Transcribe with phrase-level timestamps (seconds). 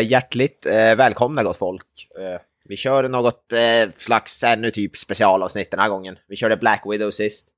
[0.00, 2.08] Hjärtligt eh, välkomna gott folk.
[2.18, 6.18] Eh, vi kör något eh, slags ännu typ specialavsnitt den här gången.
[6.28, 7.48] Vi körde Black Widow sist.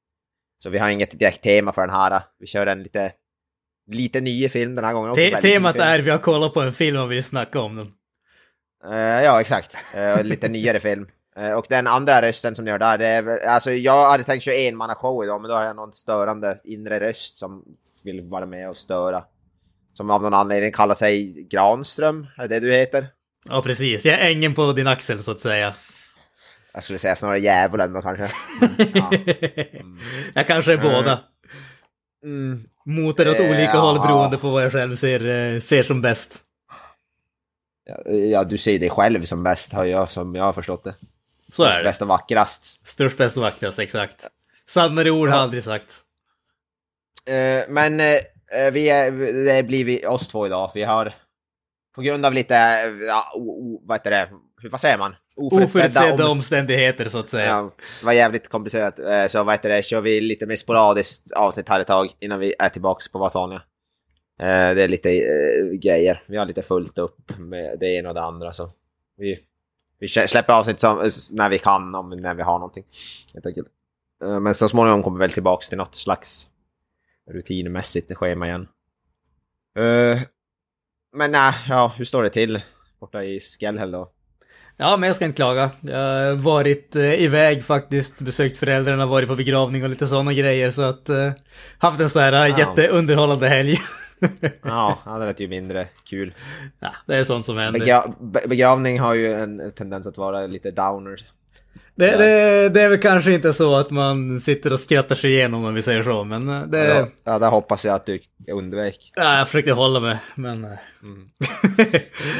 [0.62, 2.22] Så vi har inget direkt tema för den här.
[2.38, 3.12] Vi kör en lite,
[3.90, 5.10] lite ny film den här gången.
[5.10, 5.22] också.
[5.22, 7.92] Te temat är vi har kollat på en film och vill snacka om den.
[8.92, 9.76] Eh, ja, exakt.
[9.94, 11.06] Eh, lite nyare film.
[11.36, 14.54] Eh, och den andra rösten som gör där, det är alltså jag hade tänkt köra
[14.54, 17.64] en manna show idag, men då har jag någon störande inre röst som
[18.04, 19.24] vill vara med och störa.
[19.98, 23.08] Som av någon anledning kallar sig Granström, är det det du heter?
[23.48, 24.06] Ja, precis.
[24.06, 25.74] Jag är ängen på din axel så att säga.
[26.72, 28.22] Jag skulle säga snarare djävulen då kanske.
[28.94, 29.10] Ja.
[30.34, 31.18] Jag kanske är båda.
[32.24, 32.64] Mm.
[32.86, 33.80] Motor åt olika ja.
[33.80, 36.38] håll beroende på vad jag själv ser, eh, ser som bäst.
[37.84, 40.94] Ja, Ja, du ser dig själv som bäst, har jag, som jag har förstått det.
[41.52, 41.84] Så är det.
[41.84, 42.86] Bäst och vackrast.
[42.86, 44.26] Störst, bäst och vackrast, exakt.
[44.68, 46.02] Sannare ord har aldrig sagts.
[47.26, 48.18] Eh, men eh,
[48.72, 49.10] vi är,
[49.44, 50.70] det blir vi oss två idag.
[50.74, 51.14] Vi har
[51.94, 54.28] på grund av lite, eh, ja, o, o, vad heter det,
[54.62, 55.14] Hur- vad säger man?
[55.36, 57.46] Oförutsedda omst- omständigheter så att säga.
[57.46, 58.98] Ja, det var jävligt komplicerat.
[58.98, 62.40] Eh, Så vad heter det, kör vi lite mer sporadiskt avsnitt här ett tag innan
[62.40, 63.24] vi är tillbaks på.
[63.24, 63.58] Eh,
[64.74, 66.22] Det är lite eh, grejer.
[66.26, 68.68] Vi har lite fullt upp med det ena och det andra så
[69.16, 69.38] vi,
[70.00, 72.84] vi släpper avsnitt som, när vi kan, om när vi har någonting.
[73.34, 73.68] Helt enkelt.
[74.24, 76.46] Eh, Men så småningom kommer vi väl tillbaks till något slags
[77.30, 78.68] rutinmässigt schema igen.
[79.78, 80.20] Eh,
[81.16, 82.60] Men nej, ja, hur står det till
[83.00, 84.12] borta i Skellhäll då?
[84.76, 85.70] Ja, men jag ska inte klaga.
[85.80, 90.70] Jag har varit eh, iväg faktiskt, besökt föräldrarna, varit på begravning och lite sådana grejer.
[90.70, 91.32] Så att, eh,
[91.78, 92.58] haft en så här eh, Ja.
[92.58, 93.76] jätteunderhållande helg.
[94.62, 96.34] Ja, det lät ju mindre kul.
[96.78, 97.80] ja, det är sånt som händer.
[97.80, 101.26] Begra be- begravning har ju en tendens att vara lite downer.
[101.98, 105.64] Det, det, det är väl kanske inte så att man sitter och skrattar sig igenom
[105.64, 106.84] om vi säger så, men eh, det...
[106.88, 108.18] Ja, ja, där hoppas jag att du
[108.52, 109.12] undvek.
[109.16, 110.64] Ja, jag försökte hålla mig, men...
[110.64, 110.70] eh,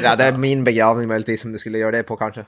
[0.03, 2.41] Ja, det är min begravning möjligtvis om du skulle göra det på kanske.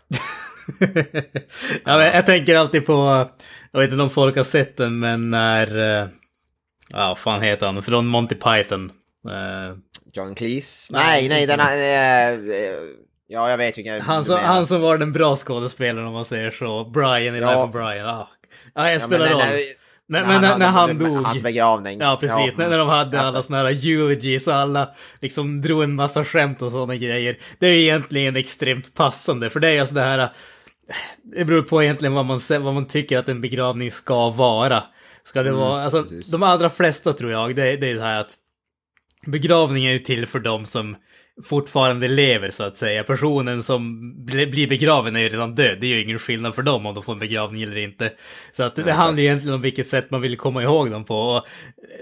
[1.86, 3.26] ja, men jag tänker alltid på,
[3.72, 6.02] jag vet inte om folk har sett den, men när...
[6.02, 6.08] eh,
[6.94, 7.84] Ja, vad fan heter han?
[7.84, 8.92] Från Monty Python.
[10.14, 10.88] John Cleese?
[10.92, 12.32] Nej, nej, den är...
[13.32, 16.26] eh, Ja, jag vet vilken Han som, han som var den bra skådespelaren om man
[16.26, 16.86] säger så.
[16.86, 17.50] Brian i Ja.
[17.50, 18.08] Life of Brian.
[18.08, 18.28] Ah.
[18.76, 19.42] Ja, jag Ja, spelar den roll.
[19.42, 21.26] är- Men, men när, när han dog.
[21.26, 22.00] Hans begravning.
[22.00, 22.58] Ja, precis.
[22.58, 24.90] När, när de hade Alltså, alla såna här eulogies och alla
[25.22, 27.38] liksom drog en massa skämt och sådana grejer.
[27.60, 30.30] Det är egentligen extremt passande, för det är ju sådär här...
[31.24, 34.84] Det beror på egentligen vad man, vad man tycker att en begravning ska vara.
[35.24, 36.26] Ska det vara, alltså precis.
[36.28, 38.34] de allra flesta tror jag, det, det är så här att
[39.26, 40.96] begravningen är till för dem som
[41.44, 43.04] fortfarande lever så att säga.
[43.04, 45.78] Personen som bli- blir begraven är ju redan död.
[45.82, 48.12] Det är ju ingen skillnad för dem om de får en begravning eller inte.
[48.52, 51.04] Så att det Nej, handlar ju egentligen om vilket sätt man vill komma ihåg dem
[51.04, 51.16] på.
[51.16, 51.46] Och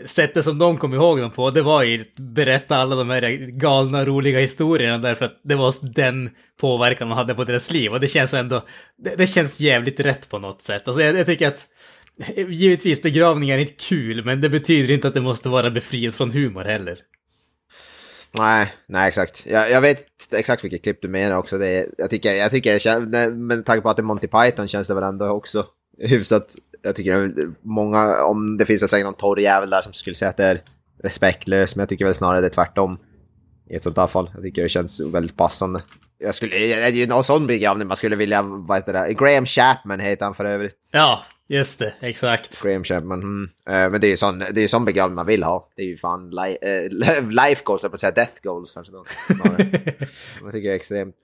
[0.06, 3.22] sättet som de kom ihåg dem på, det var ju att berätta alla de här
[3.59, 6.29] galna, roliga historierna därför att det var den
[6.61, 7.91] påverkan man hade på deras liv.
[7.91, 8.61] Och det känns ändå,
[9.03, 10.88] det, det känns jävligt rätt på något sätt.
[10.88, 11.67] Alltså jag, jag tycker att
[12.50, 16.31] Givetvis begravningar är inte kul, men det betyder inte att det måste vara befriat från
[16.31, 16.97] humor heller.
[18.38, 19.45] Nej, nej exakt.
[19.45, 21.57] Jag, jag vet exakt vilket klipp du menar också.
[21.57, 24.67] Det jag tycker, jag tycker det känns, med tanke på att det är Monty Python
[24.67, 25.66] känns det väl ändå också
[25.97, 26.56] hyfsat.
[26.81, 30.38] Jag tycker många, om det finns säkert någon torr jävel där som skulle säga att
[30.38, 30.62] det är
[31.03, 33.00] respektlöst, men jag tycker väl snarare det är tvärtom.
[33.69, 34.31] I ett sånt här fall.
[34.34, 35.81] Jag tycker det känns väldigt passande.
[36.17, 39.46] Jag skulle, det är ju någon sån begravning man skulle vilja, vad heter det, Graham
[39.46, 40.90] Chapman heter han för övrigt.
[40.94, 42.64] Ja, just det, exakt.
[42.64, 43.50] Graham Chapman, mm.
[43.70, 45.68] Eh, Men det är ju sån, det är ju sån begravning man vill ha.
[45.76, 48.94] Det är ju fan li, eh, life goals, jag på att säga death goals kanske.
[48.94, 51.16] Då, jag tycker det är extremt.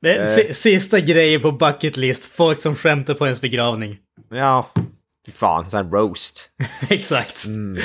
[0.00, 3.98] Det si- sista grejen på bucket list, folk som skämtar på ens begravning.
[4.30, 4.70] Ja,
[5.34, 6.50] fan, sån roast.
[6.90, 7.46] exakt.
[7.46, 7.78] Mm.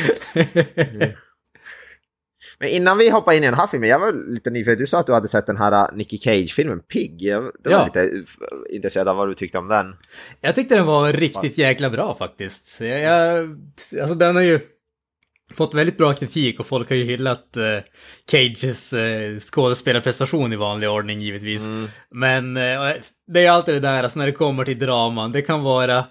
[2.64, 4.78] Men innan vi hoppar in i den här filmen, jag var lite nyfiken.
[4.78, 7.22] Du sa att du hade sett den här uh, Nicky Cage-filmen Pig.
[7.22, 7.86] Jag var Ja.
[7.86, 8.24] lite uh,
[8.70, 9.96] intresserad av vad du tyckte om den.
[10.42, 12.82] Jag tyckte den var riktigt jäkla bra faktiskt.
[12.82, 13.50] Jag, jag,
[14.02, 14.60] alltså den har ju
[15.54, 17.64] fått väldigt bra kritik och folk har ju hyllat eh,
[18.32, 21.68] Cages eh, skådespelarprestation i vanlig ordning givetvis.
[22.12, 22.94] Men eh,
[23.28, 26.06] det är ju alltid det där, alltså när det kommer till draman, det kan vara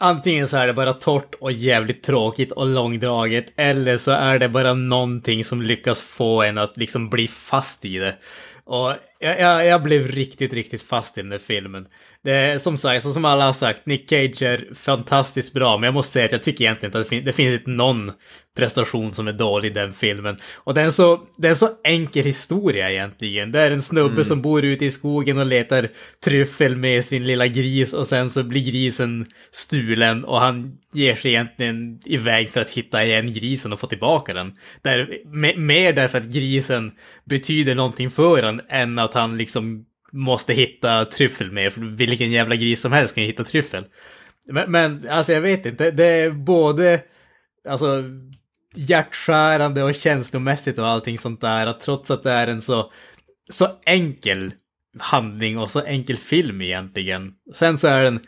[0.00, 4.48] antingen så är det bara torrt och jävligt tråkigt och långdraget, eller så är det
[4.48, 8.16] bara någonting som lyckas få en att liksom bli fast i det.
[8.64, 11.86] Och jag, jag, jag, blev riktigt, riktigt fast i den där filmen.
[12.24, 15.84] Det är som sagt, så som alla har sagt, Nick Cage är fantastiskt bra, men
[15.84, 18.12] jag måste säga att jag tycker egentligen inte att det, fin det finns inte någon
[18.56, 20.36] prestation som är dålig i den filmen.
[20.56, 23.52] Och det är en så, det är en så enkel historia egentligen.
[23.52, 24.24] Det är en snubbe mm.
[24.24, 25.88] som bor ute i skogen och letar
[26.24, 31.30] tryffel med sin lilla gris och sen så blir grisen stulen och han ger sig
[31.30, 34.52] egentligen iväg för att hitta igen grisen och få tillbaka den.
[34.82, 35.18] Där,
[35.58, 36.92] mer därför att grisen
[37.24, 41.72] betyder någonting för honom än att att han liksom måste hitta tryffel med.
[41.72, 43.84] För vilken jävla gris som helst kan ju hitta tryffel.
[44.46, 47.00] Men, men alltså jag vet inte, det är både
[47.68, 48.04] alltså,
[48.74, 51.66] hjärtskärande och känslomässigt och allting sånt där.
[51.66, 52.92] Att trots att det är en så,
[53.50, 54.52] så enkel
[54.98, 57.32] handling och så enkel film egentligen.
[57.54, 58.20] Sen så är den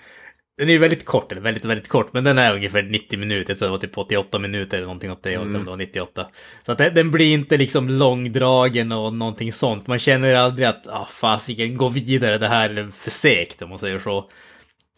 [0.58, 3.54] den är ju väldigt kort, eller väldigt, väldigt kort, men den är ungefär 90 minuter,
[3.54, 5.64] så det var typ 88 minuter eller någonting åt det hållet, mm.
[5.64, 6.26] det var 98.
[6.66, 9.86] Så att den blir inte liksom långdragen och någonting sånt.
[9.86, 13.78] Man känner aldrig att, ah, fasiken, gå vidare, det här är för segt om man
[13.78, 14.30] säger så.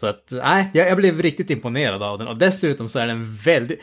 [0.01, 2.29] Så att, nej, jag, jag blev riktigt imponerad av den.
[2.29, 3.81] Och dessutom så är den väldigt,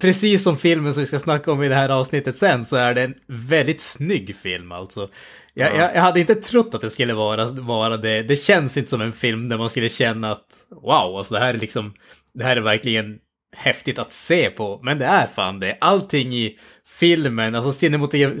[0.00, 2.94] precis som filmen som vi ska snacka om i det här avsnittet sen, så är
[2.94, 5.08] det en väldigt snygg film alltså.
[5.54, 5.76] Jag, ja.
[5.78, 8.22] jag, jag, hade inte trott att det skulle vara, vara det.
[8.22, 11.54] Det känns inte som en film där man skulle känna att wow, alltså det här
[11.54, 11.94] är liksom,
[12.34, 13.18] det här är verkligen
[13.56, 14.80] häftigt att se på.
[14.82, 15.78] Men det är fan det.
[15.80, 17.72] Allting i filmen, alltså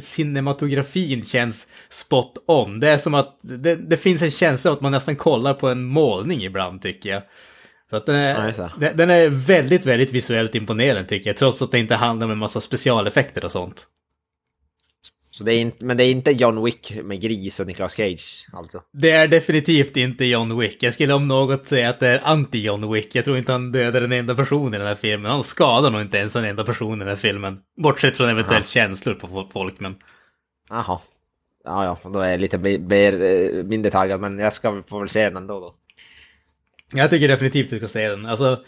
[0.00, 2.80] cinematografin känns spot on.
[2.80, 5.68] Det är som att det, det finns en känsla av att man nästan kollar på
[5.68, 7.22] en målning ibland tycker jag.
[7.94, 11.70] Så att den, är, ja, den är väldigt, väldigt visuellt imponerande tycker jag, trots att
[11.70, 13.86] det inte handlar om en massa specialeffekter och sånt.
[15.30, 18.46] Så det är inte, men det är inte John Wick med gris och Nicolas Cage
[18.52, 18.82] alltså?
[18.92, 20.82] Det är definitivt inte John Wick.
[20.82, 23.14] Jag skulle om något säga att det är anti-John Wick.
[23.14, 25.30] Jag tror inte han dödar en enda person i den här filmen.
[25.30, 27.58] Han skadar nog inte ens en enda person i den här filmen.
[27.76, 28.70] Bortsett från eventuellt Aha.
[28.70, 29.94] känslor på folk, men...
[30.70, 30.98] Jaha.
[31.64, 35.08] Ja, ja, då är jag lite mer, eh, mindre taggad, men jag ska få väl
[35.08, 35.74] se den ändå då.
[36.94, 38.26] Jag tycker definitivt du ska se den.
[38.26, 38.64] Alltså,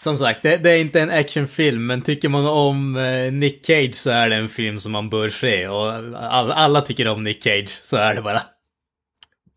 [0.00, 3.94] som sagt, det, det, är inte en actionfilm, men tycker man om eh, Nick Cage
[3.94, 5.68] så är det en film som man bör se.
[5.68, 8.40] Och all, alla tycker om Nick Cage, så är det bara.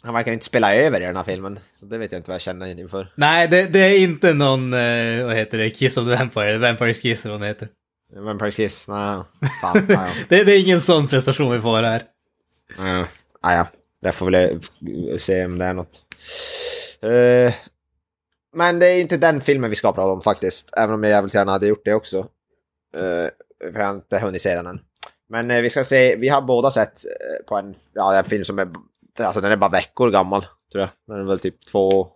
[0.03, 2.35] Han verkar inte spela över i den här filmen, så det vet jag inte vad
[2.35, 3.11] jag känner inför.
[3.15, 6.93] Nej, det, det är inte någon, eh, vad heter det, Kiss of the Vampire, Vampire
[6.93, 7.67] Kiss eller vad det heter.
[8.15, 9.21] Vampire Kiss, nej.
[9.61, 10.11] Fan, nej.
[10.29, 12.03] det, det, är ingen sån prestation vi får här.
[12.79, 13.07] Uh,
[13.41, 13.67] ah, ja,
[13.99, 14.59] jag får väl
[15.19, 16.01] se om det är något.
[17.05, 17.53] Uh,
[18.53, 20.73] men det är inte den filmen vi ska prata om faktiskt.
[20.77, 22.17] Även om jag jävligt gärna hade gjort det också.
[22.17, 23.29] Uh,
[23.73, 24.79] för jag har inte hunnit se den än.
[25.29, 28.43] Men uh, vi ska se, vi har båda sett uh, på en, ja, en film
[28.43, 28.67] som är,
[29.19, 30.45] alltså den är bara veckor gammal.
[30.71, 30.89] Tror jag.
[31.07, 32.07] Den är väl typ två,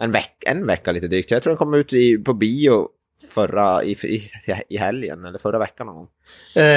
[0.00, 1.30] en, veck, en vecka lite drygt.
[1.30, 2.88] Jag tror den kom ut i, på bio
[3.30, 4.30] förra, i, i,
[4.68, 6.08] i helgen, eller förra veckan någon gång.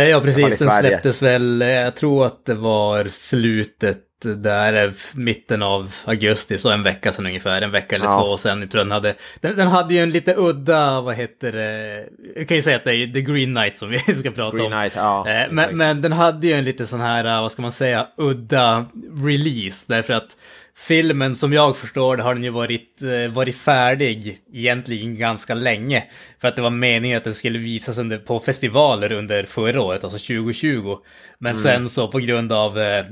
[0.09, 5.93] ja precis, den släpptes väl, jag tror att det var slutet där är mitten av
[6.05, 8.21] augusti, så en vecka sedan ungefär, en vecka eller ja.
[8.21, 8.61] två sedan.
[8.61, 12.05] Jag tror den hade, den, den, hade ju en lite udda, vad heter det,
[12.35, 14.73] jag kan ju säga att det är The Green Knight som vi ska prata Green
[14.73, 14.79] om.
[14.79, 17.71] Knight, ja, eh, men, men, den hade ju en lite sån här, vad ska man
[17.71, 18.85] säga, udda
[19.23, 20.37] release, därför att
[20.77, 26.03] filmen som jag förstår det har den ju varit, eh, varit färdig egentligen ganska länge.
[26.41, 30.03] För att det var meningen att den skulle visas under, på festivaler under förra året,
[30.03, 30.97] alltså 2020.
[31.39, 31.63] Men mm.
[31.63, 33.05] sen så på grund av eh,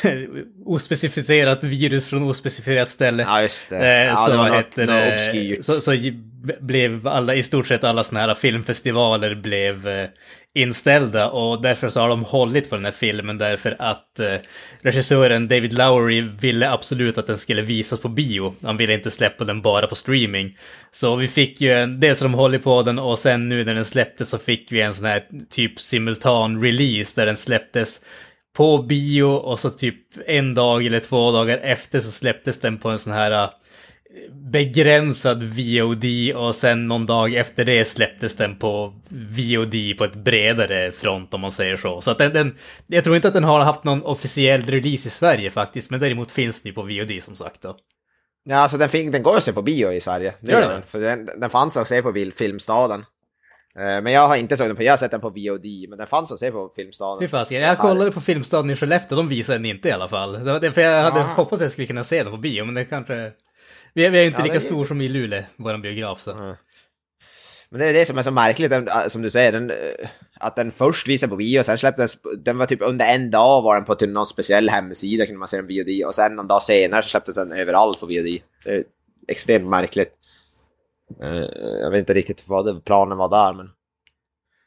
[0.64, 3.22] ospecificerat virus från ospecificerat ställe.
[3.22, 3.76] Ja, just det.
[3.76, 5.92] Eh, ja, så, det var något, heter något det, så, så
[6.60, 10.08] blev alla, i stort sett alla sådana här filmfestivaler blev eh,
[10.54, 14.34] inställda och därför så har de hållit på den här filmen därför att eh,
[14.80, 18.54] regissören David Lowery ville absolut att den skulle visas på bio.
[18.62, 20.58] Han ville inte släppa den bara på streaming.
[20.90, 23.74] Så vi fick ju en, dels har de hållit på den och sen nu när
[23.74, 28.00] den släpptes så fick vi en sån här typ simultan release där den släpptes
[28.56, 32.88] på bio och så typ en dag eller två dagar efter så släpptes den på
[32.88, 33.50] en sån här äh,
[34.32, 36.04] begränsad VOD
[36.34, 41.40] och sen någon dag efter det släpptes den på VOD på ett bredare front om
[41.40, 42.00] man säger så.
[42.00, 42.56] Så att den, den
[42.86, 46.30] jag tror inte att den har haft någon officiell release i Sverige faktiskt, men däremot
[46.30, 47.76] finns den ju på VOD som sagt då.
[48.44, 50.34] Ja, alltså den, den går att se på bio i Sverige.
[50.40, 50.82] Det gör den.
[50.82, 53.04] För den, den fanns att se på Filmstaden.
[53.78, 55.98] Eh, men jag har inte sett den på, jag har sett den på VOD, men
[55.98, 57.20] den fanns att se på Filmstaden.
[57.20, 60.32] Fy fasiken, jag kollade på Filmstaden i Skellefteå, de visade den inte i alla fall.
[60.32, 61.26] Det var för jag hade ja.
[61.26, 63.32] hoppats att jag skulle kunna se den på bio, men det kanske...
[63.94, 64.60] Vi är, vi är inte ja, lika det...
[64.60, 66.30] stor som i Luleå, vår biograf så.
[66.30, 66.56] Ja.
[67.68, 68.72] Men det är det som är så märkligt,
[69.08, 70.08] som du säger, den, eh,
[70.40, 73.74] att den först visade på bio, sen släpptes, den var typ under en dag var
[73.74, 76.62] den på någon speciell hemsida kunde man se den på VOD, och sen någon dag
[76.62, 78.38] senare så släpptes den överallt på VOD.
[78.64, 78.84] Det är
[79.28, 80.12] extremt märkligt.
[81.22, 81.48] Eh,
[81.80, 83.70] jag vet inte riktigt vad planen var där, men...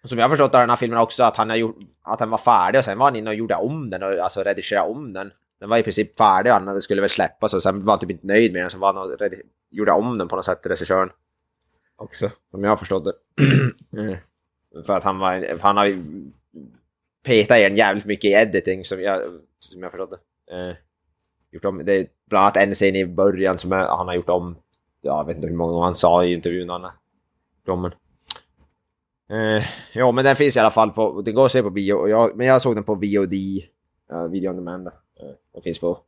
[0.04, 2.30] Som jag har förstått av den här filmen också, att han, har gjort, att han
[2.30, 5.14] var färdig och sen var han inne och gjorde om den, och, alltså redigerade om
[5.14, 5.32] den.
[5.60, 8.28] Den var i princip färdig, han skulle väl släppas och sen var han typ inte
[8.28, 9.20] nöjd med den, så var han och
[9.70, 11.10] gjorde om den på något sätt, regissören.
[11.96, 13.44] Också, som jag har förstått det.
[13.98, 14.18] Mm.
[14.86, 16.04] För att han var, för han har ju
[17.24, 19.22] petat igen jävligt mycket i editing som jag,
[19.60, 20.56] som jag förstått det.
[20.56, 20.76] Eh,
[21.52, 24.58] gjort om, det är bland annat en scen i början som han har gjort om,
[25.06, 27.94] jag vet inte hur många gånger han sa i intervjun han har.
[29.30, 32.08] Eh, ja, men den finns i alla fall på, det går att se på bio,
[32.08, 33.60] jag, men jag såg den på VOD, uh,
[34.12, 34.88] eh, Video on Demand.
[34.88, 34.94] Uh,
[35.54, 36.00] den finns på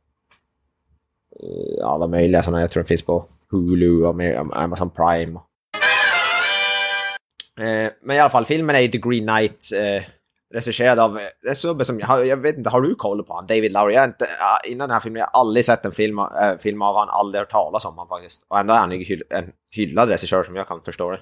[1.42, 4.16] uh, alla möjliga sådana, jag tror den finns på Hulu och
[4.56, 5.40] Amazon Prime.
[7.58, 10.04] Eh, men i alla fall, filmen är ju The Green Knight, eh,
[10.54, 13.46] regisserad av en snubbe som, jag, vet inte, har du koll på han?
[13.46, 13.94] David Lowry?
[13.94, 14.28] Jag inte,
[14.64, 17.40] innan den här filmen, jag har aldrig sett en film, äh, film av han, aldrig
[17.40, 18.42] hört talas om han faktiskt.
[18.48, 21.18] Och ändå är han en hyllad regissör som jag kan förstå det.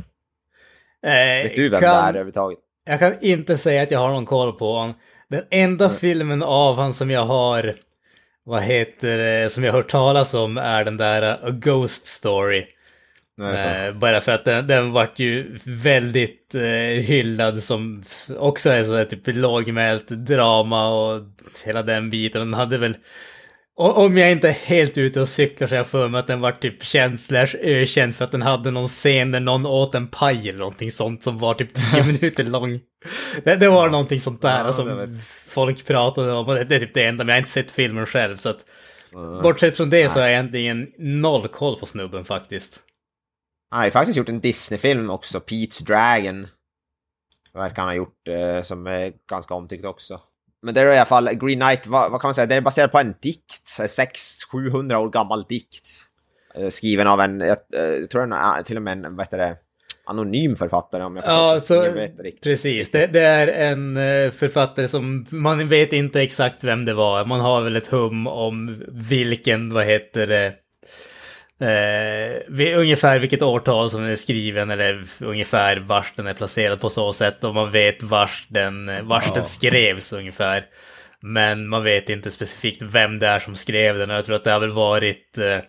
[1.02, 2.59] Eh, Vet du vem kan, det är överhuvudtaget?
[2.85, 4.95] Jag kan inte säga att jag har någon koll på honom.
[5.28, 5.97] Den enda Mm.
[5.97, 7.75] filmen av han som jag har,
[8.45, 12.06] vad heter det, som jag har hört talas om är den där uh, A Ghost
[12.06, 12.66] Story.
[13.38, 13.88] Nej.
[13.88, 18.05] Eh, bara för att den, den vart ju väldigt eh, hyllad som
[18.38, 21.23] också är så här typ lågmält drama och
[21.66, 22.40] hela den biten.
[22.40, 22.97] Den hade väl,
[23.76, 26.40] om jag inte är helt ute och cyklar så har jag för mig att den
[26.40, 30.09] var typ känd slash ökänd för att den hade någon scen där någon åt en
[30.09, 32.81] paj eller någonting sånt som var typ 10 minuter lång.
[33.45, 36.81] Det, det var någonting sånt där Ja, som folk pratade om och det, det är
[36.81, 38.64] typ det enda, men jag har inte sett filmen själv så att
[39.43, 42.83] bortsett från det så har jag egentligen noll koll på snubben faktiskt.
[43.70, 46.46] Han har ju faktiskt gjort en Disney-film också, Pete's Dragon.
[47.54, 50.20] Verkar han ha gjort, eh, som är ganska omtyckt också.
[50.62, 52.61] Men det är i alla fall, Green Knight, vad, vad kan man säga, det är
[52.61, 55.88] baserat på en dikt, 600-700 år gammal dikt.
[56.54, 59.26] Eh, skriven av en, jag, eh, jag tror en, eh, till och med en, vad
[59.26, 59.56] heter det,
[60.06, 62.42] anonym författare om jag Ja, så, riktigt.
[62.42, 62.90] precis.
[62.90, 67.25] Det, det är en eh, författare som man vet inte exakt vem det var.
[67.25, 70.54] Man har väl ett hum om vilken, vad heter det,
[71.61, 76.89] eh, ungefär vilket årtal som den är skriven eller ungefär vars den är placerad på
[76.89, 80.65] så sätt och man vet vars den, vars den skrevs ungefär.
[81.21, 84.45] Men man vet inte specifikt vem det är som skrev den och jag tror att
[84.45, 85.61] det har väl varit eh,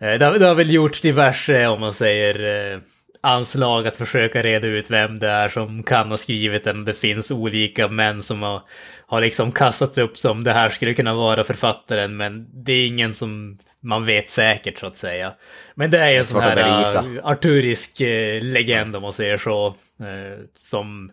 [0.00, 2.80] Eh, Det har, det har väl gjorts diverse, om man säger, eh,
[3.20, 6.84] anslag att försöka reda ut vem det är som kan ha skrivit den.
[6.84, 8.62] Det finns olika män som har,
[9.06, 13.14] har liksom kastats upp som det här skulle kunna vara författaren, men det är ingen
[13.14, 15.34] som man vet säkert så att säga.
[15.74, 19.66] Men det är ju en sån här uh, arturisk eh, legend om man säger så.
[20.00, 21.12] eh, som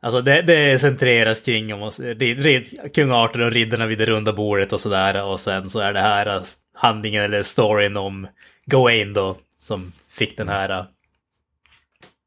[0.00, 4.32] Alltså det, det centreras kring om man, rid, kung Arthur och riddarna vid det runda
[4.32, 5.24] bordet och sådär.
[5.24, 6.42] Och sen så är det här eh,
[6.74, 8.28] handlingen eller storyn om
[8.66, 9.36] Gawain då.
[9.58, 10.84] Som fick den här eh,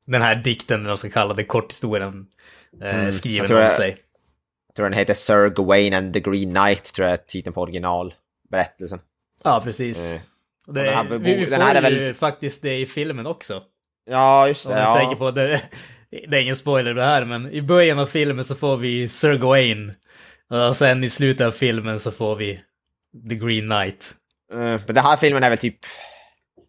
[0.06, 2.28] den här dikten, eller vad man ska kalla det, korthistorien
[2.82, 3.98] eh, Mm, skriven om sig.
[4.68, 7.62] Jag tror den heter Sir Gawain and the Green Knight, tror jag är titeln på
[7.62, 9.00] originalberättelsen.
[9.44, 10.14] Ja, precis.
[10.14, 10.20] Eh,
[10.68, 13.64] det, den här vi, vi får den här är ju faktiskt det i filmen också.
[14.10, 14.80] Ja, just Om det.
[14.80, 14.96] jag Ja.
[15.00, 15.62] tänker på det.
[16.28, 19.38] Det är ingen spoiler det här, men i början av filmen så får vi Sir
[19.38, 19.94] Gawain.
[20.50, 22.60] Och sen i slutet av filmen så får vi
[23.30, 24.16] The Green Knight.
[24.54, 25.78] Eh, Men den här filmen är väl typ...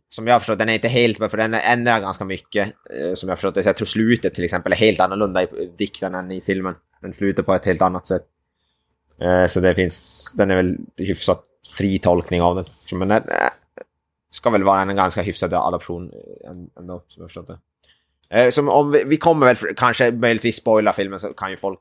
[0.09, 2.69] Som jag har förstått, den är inte helt bra för den ändrar ganska mycket.
[2.69, 3.63] eh, Som jag har förstått det.
[3.63, 5.47] Så jag tror slutet till exempel är helt annorlunda i
[5.79, 6.75] dikten än i filmen.
[7.01, 8.23] Den slutar på ett helt annat sätt.
[9.21, 10.33] Eh, Så det finns...
[10.37, 11.45] Den är väl hyfsat
[11.79, 12.65] fri tolkning av den.
[12.93, 13.51] Men den eh,
[14.31, 16.13] ska väl vara en ganska hyfsad adoption
[16.45, 17.59] eh, ändå, som jag förstått det.
[18.33, 21.81] Eh, Som om vi, vi kommer väl kanske möjligtvis spoila filmen så kan ju folk...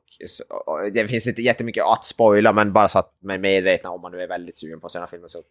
[0.93, 4.12] Det finns inte jättemycket att spoila men bara så att man är medvetna om man
[4.12, 5.43] nu är väldigt sugen på här filmen så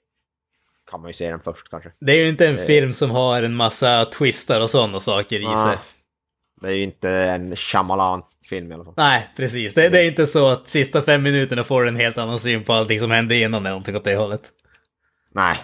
[0.91, 1.93] kan man ju se den först kanske.
[2.01, 5.47] Det är ju inte en film som har en massa twistar och sådana saker i
[5.47, 5.79] Ah, sig.
[6.61, 8.95] Det är ju inte en Shyamalan-film i alla fall.
[8.97, 9.75] Nej, precis.
[9.75, 12.65] Det, det är inte så att sista fem minuterna får du en helt annan syn
[12.65, 14.51] på allting som hände innan eller någonting åt det hållet.
[15.33, 15.59] Nej.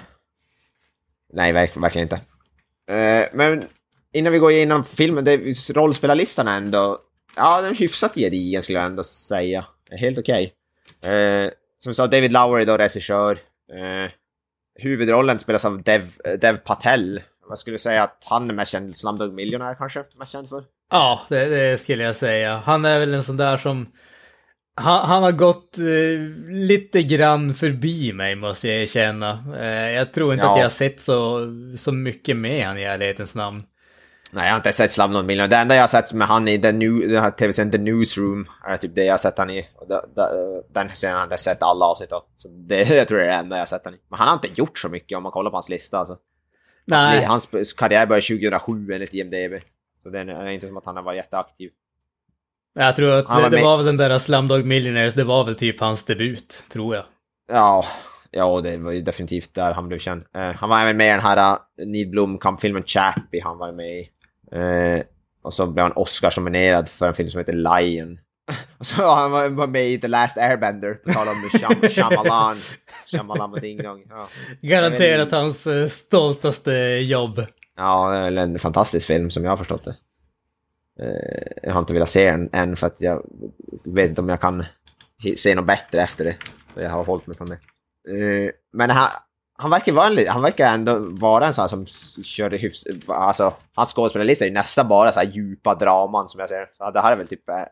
[1.32, 2.20] Nej, verk, verkligen inte.
[2.94, 3.64] Eh, men
[4.12, 5.36] innan vi går igenom filmen, det,
[5.70, 6.98] rollspelarlistan är ändå...
[7.36, 9.66] Ja, den är hyfsat gedigen skulle jag ändå säga.
[9.90, 10.52] Helt okej.
[11.04, 11.50] Eh,
[11.84, 13.32] som sa, David Lowery då, regissör.
[13.72, 14.10] Eh,
[14.74, 16.04] huvudrollen spelas av Dev,
[16.40, 17.22] Dev Patel.
[17.48, 20.64] Jag skulle säga att han är mest känd, Slumdog Millionaire kanske, mest känd för.
[20.90, 22.62] Ja, det, det skulle jag säga.
[22.64, 23.86] Han är väl en sån där som...
[24.78, 29.44] Han, han har gått eh, lite grann förbi mig måste jag erkänna.
[29.60, 30.50] Eh, jag tror inte Ja.
[30.50, 31.40] att jag har sett så,
[31.76, 33.62] så mycket med han i ärlighetens namn.
[34.30, 35.50] Nej, jag har inte sett Slumdog Millionaire.
[35.50, 38.94] Det enda jag har sett med han i den här tv-serien The Newsroom är typ
[38.94, 39.68] det jag har sett han i.
[39.74, 39.86] Och
[40.74, 42.22] den serien har jag sett alla avsnitt av.
[42.38, 43.98] Så det, jag tror det är det enda jag har sett han i.
[44.10, 46.16] Men han har inte gjort så mycket om man kollar på hans lista alltså.
[46.84, 47.24] Nej.
[47.24, 49.62] Hans, hans karriär började 2007 enligt IMDB.
[50.06, 51.70] Så det är inte som att han har varit jätteaktiv.
[52.74, 55.44] Jag tror att det, var det med- var väl den där Slumdog Millionaires, det var
[55.44, 57.04] väl typ hans debut, tror jag.
[57.48, 57.84] Ja,
[58.30, 60.24] ja det var ju definitivt där han blev känd.
[60.34, 63.86] Eh, han var även med i den här uh, Neil Blomkamp-filmen Chappie, han var med
[63.98, 64.10] i.
[64.52, 65.04] Eh,
[65.42, 68.18] och så blev han Oscars-nominerad för en film som heter Lion.
[68.78, 72.56] Och så han var med i The Last Airbender, på tal om Sham- Shyamalan.
[73.06, 74.04] Shyamalan och Ding Dong.
[74.10, 74.28] Ja.
[74.60, 76.72] Garanterat hans stoltaste
[77.02, 77.46] jobb.
[77.76, 79.96] Ja, eller en fantastisk film som jag har förstått det.
[81.00, 83.22] Eh, jag har inte velat se den än för att jag
[83.86, 84.64] vet inte om jag kan
[85.36, 86.36] se något bättre efter det.
[86.82, 87.58] Jag har hållit mig från det.
[88.08, 89.08] Eh, men han,
[89.58, 92.84] han, verkar vara en, han verkar ändå vara en sån här som körde kör hyfs...
[93.08, 96.70] Alltså, hans skådespelarlista är ju nästan bara så här djupa draman som jag ser.
[96.78, 97.48] Så det här är väl typ...
[97.48, 97.64] Eh,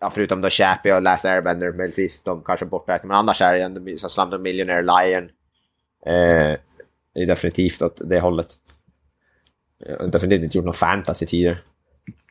[0.00, 3.08] ja, förutom då Chappie och Last Airbender möjligtvis, de kanske borträknar.
[3.08, 5.24] Men annars är det ju ändå Slumdog Millionaire, Lion.
[6.06, 6.58] Eh,
[7.14, 8.48] det är definitivt åt det hållet.
[9.78, 11.58] Jag har definitivt inte gjort någon fantasy tidigare.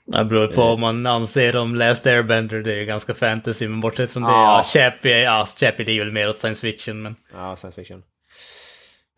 [0.05, 3.81] Det beror på vad man anser om Last Airbender, det är ju ganska fantasy, men
[3.81, 4.65] bortsett från det, Ja.
[4.73, 7.15] Chappie, ja, Chappie är väl mer åt science fiction, men...
[7.33, 8.03] Ja, science fiction.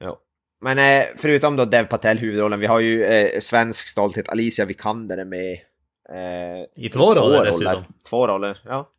[0.04, 0.18] Jo.
[0.62, 5.18] Men eh, förutom då Dev Patel huvudrollen, vi har ju eh, svensk stolthet Alicia Vikander
[5.18, 5.54] är med.
[6.10, 7.84] Eh, I två roller dessutom.
[8.10, 8.90] Två roller, ja.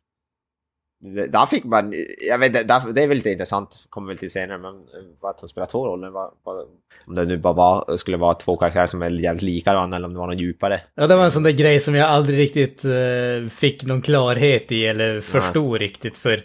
[1.03, 1.93] Det- Där fick man,
[2.27, 5.39] jag vet där- det är väl lite intressant, kommer väl till senare, men eh, att
[5.39, 6.65] hon spelar två roller, vad, vad,
[7.05, 10.07] om det nu bara var, skulle vara två karaktärer som är jävligt lika varandra eller
[10.07, 10.81] om det var något djupare.
[10.95, 14.71] Ja, det var en sån där grej som jag aldrig riktigt eh, fick någon klarhet
[14.71, 16.41] i eller förstod riktigt för...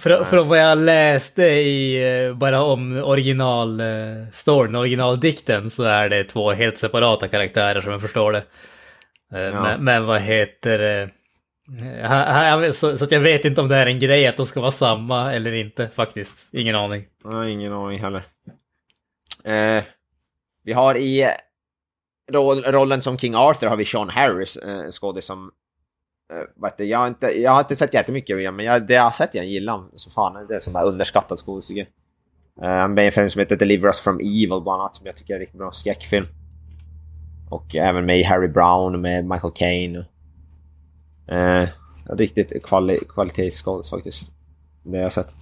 [0.00, 6.24] För, från vad jag läste i, eh, bara om original eh, originaldikten, så är det
[6.24, 8.42] två helt separata karaktärer som jag förstår det.
[9.34, 9.62] Eh, Ja.
[9.62, 11.08] men, men vad heter eh,
[12.72, 14.70] så, så att jag vet inte om det är en grej att de ska vara
[14.70, 16.54] samma eller inte faktiskt.
[16.54, 17.04] Ingen aning.
[17.24, 18.22] Nej, ingen aning heller.
[19.44, 19.84] Eh,
[20.64, 21.28] vi har i eh,
[22.70, 25.50] rollen som King Arthur har vi Sean Harris, eh, en skådis som...
[26.32, 28.94] Eh, vet du, jag, har inte, jag har inte sett jättemycket av men jag, det
[28.94, 30.46] jag har sett jag gillar honom så fan.
[30.46, 31.88] Det är en sån där underskattad skådis tycker jag.
[32.64, 34.96] Eh, han är med i en film som heter Deliver Us From Evil bland annat,
[34.96, 36.26] som jag tycker är en riktigt bra skräckfilm.
[37.50, 40.04] Och även med i Harry Brown med Michael Caine.
[41.30, 41.68] Eh,
[42.16, 44.32] riktigt kvali kvalitetsskådis faktiskt.
[44.82, 45.34] Det har jag sett.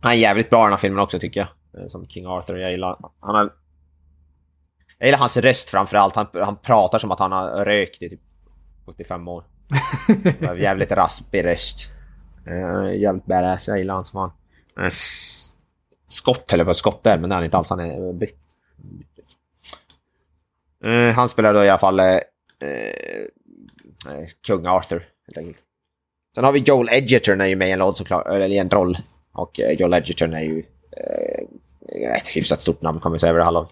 [0.00, 1.82] Han är jävligt bra i den här filmen också tycker jag.
[1.82, 2.56] Eh, Som King Arthur.
[2.56, 3.52] Jag gillar, han har,
[4.98, 6.14] jag gillar hans röst framförallt.
[6.16, 8.20] Han, han pratar som att han har rökt i typ
[8.86, 9.44] 75 år.
[10.46, 11.88] Har jävligt raspig röst.
[12.46, 13.68] Uh, jävligt badass.
[13.68, 14.30] Jag gillar han som
[14.76, 14.86] fan.
[14.86, 15.52] S-
[16.08, 17.70] Skott jag på att skotta men det är han inte alls.
[17.70, 18.38] Han är britt.
[20.84, 23.24] Eh, han spelar då i alla fall eh, eh,
[24.46, 25.58] kung Arthur helt enkelt.
[26.34, 28.98] Sen har vi Joel Edgerton är ju med i en roll såklart, eller en roll.
[29.32, 30.64] Och eh, Joel Edgerton är ju
[30.96, 33.70] eh, ett hyfsat stort namn kan man säga över det här laget.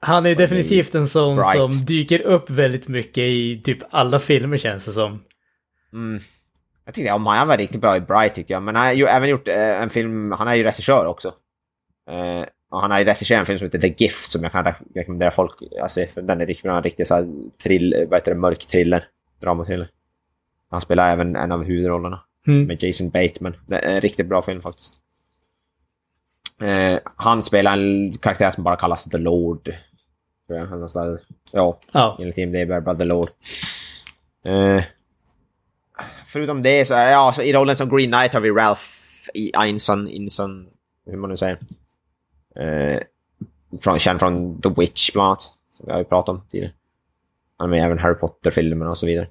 [0.00, 1.56] Han är definitivt en sån Bright.
[1.56, 5.24] som dyker upp väldigt mycket i typ alla filmer känns det som.
[5.92, 6.22] Mm.
[6.84, 9.06] Jag tyckte om han var riktigt bra i Bright tycker jag, men han har ju
[9.06, 11.28] även gjort eh, en film, han är ju regissör också.
[12.10, 14.64] Eh, och han har ju regisserat en film som heter The Gift som jag kan
[14.64, 17.28] re- rekommendera folk att se, för den är riktigt bra, en riktig så här
[17.62, 19.08] trill, vad heter det, mörk thriller,
[19.42, 19.88] dramatriller.
[20.70, 22.20] Han spelar även en av huvudrollerna.
[22.46, 22.66] Mm.
[22.66, 23.56] med Jason Bateman.
[23.66, 24.94] Det är en riktigt bra film faktiskt.
[26.60, 29.64] Eh, han spelar en karaktär som bara kallas The Lord.
[30.46, 30.90] Tror jag.
[30.90, 31.18] Sådär.
[31.50, 32.16] Ja, Ja.
[32.20, 33.28] enligt IMDb är bara The Lord.
[34.44, 34.84] Eh,
[36.26, 38.82] förutom det så är ja, så i rollen som Green Knight har vi Ralph
[39.34, 40.68] i Einson, Inson,
[41.06, 41.58] hur man nu säger.
[42.56, 43.00] Eh,
[43.80, 45.42] från, känd från The Witch bland annat.
[45.76, 46.72] Som vi har ju pratat om tidigare.
[47.58, 49.26] Han är i även Harry Potter-filmerna och så vidare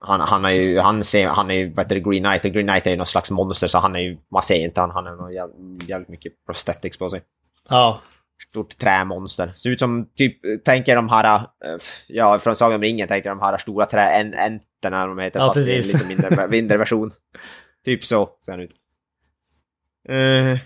[0.00, 2.50] han, han är ju, han ser, han är ju, vad heter det, Green Knight, och
[2.50, 4.90] Green Knight är ju någon slags monster så han är ju, man ser inte han,
[4.90, 7.22] han är någon jävligt, jävligt mycket prosthetics på sig.
[7.68, 8.00] Ja.
[8.48, 9.52] Stort trämonster.
[9.56, 13.40] Ser ut som, typ, tänker de här, eh, ja från Sagan om ringen tänker de
[13.40, 15.94] här stora träänterna de heter, Ja, fast det är en precis.
[15.94, 17.10] lite mindre, mindre version.
[17.84, 18.74] typ så ser han ut.
[20.08, 20.58] Eh,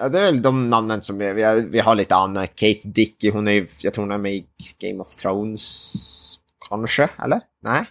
[0.00, 2.46] ja, det är väl de namnen som vi, vi, har, vi har lite andra.
[2.46, 4.46] Kate Dickey, hon är jag tror hon är med i
[4.78, 5.94] Game of Thrones,
[6.68, 7.40] kanske, eller?
[7.62, 7.84] Nej?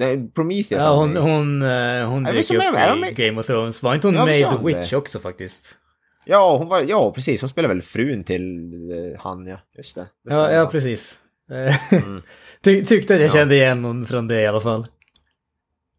[0.00, 0.82] Är Prometheus.
[0.82, 2.82] Ja, är hon, hon, eh, hon Är dyker är med?
[2.82, 3.16] Är upp de i med?
[3.16, 3.82] Game of Thrones.
[3.82, 4.96] Var inte hon Ja, med i The är Witch det.
[4.96, 5.76] också faktiskt?
[6.24, 7.40] Ja, hon var, ja, precis.
[7.40, 9.58] Hon spelar väl frun till eh, han, ja.
[9.76, 10.06] Just det.
[10.24, 11.18] det Ja, ja precis.
[11.50, 12.22] Mm.
[12.64, 13.32] Ty, tyckte att jag Ja.
[13.32, 14.86] kände igen hon från det i alla fall.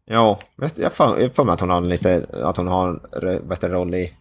[0.04, 0.38] Ja,
[0.74, 3.68] jag får får mig att hon har lite, att hon har en re- vad heter
[3.68, 4.12] det, roll i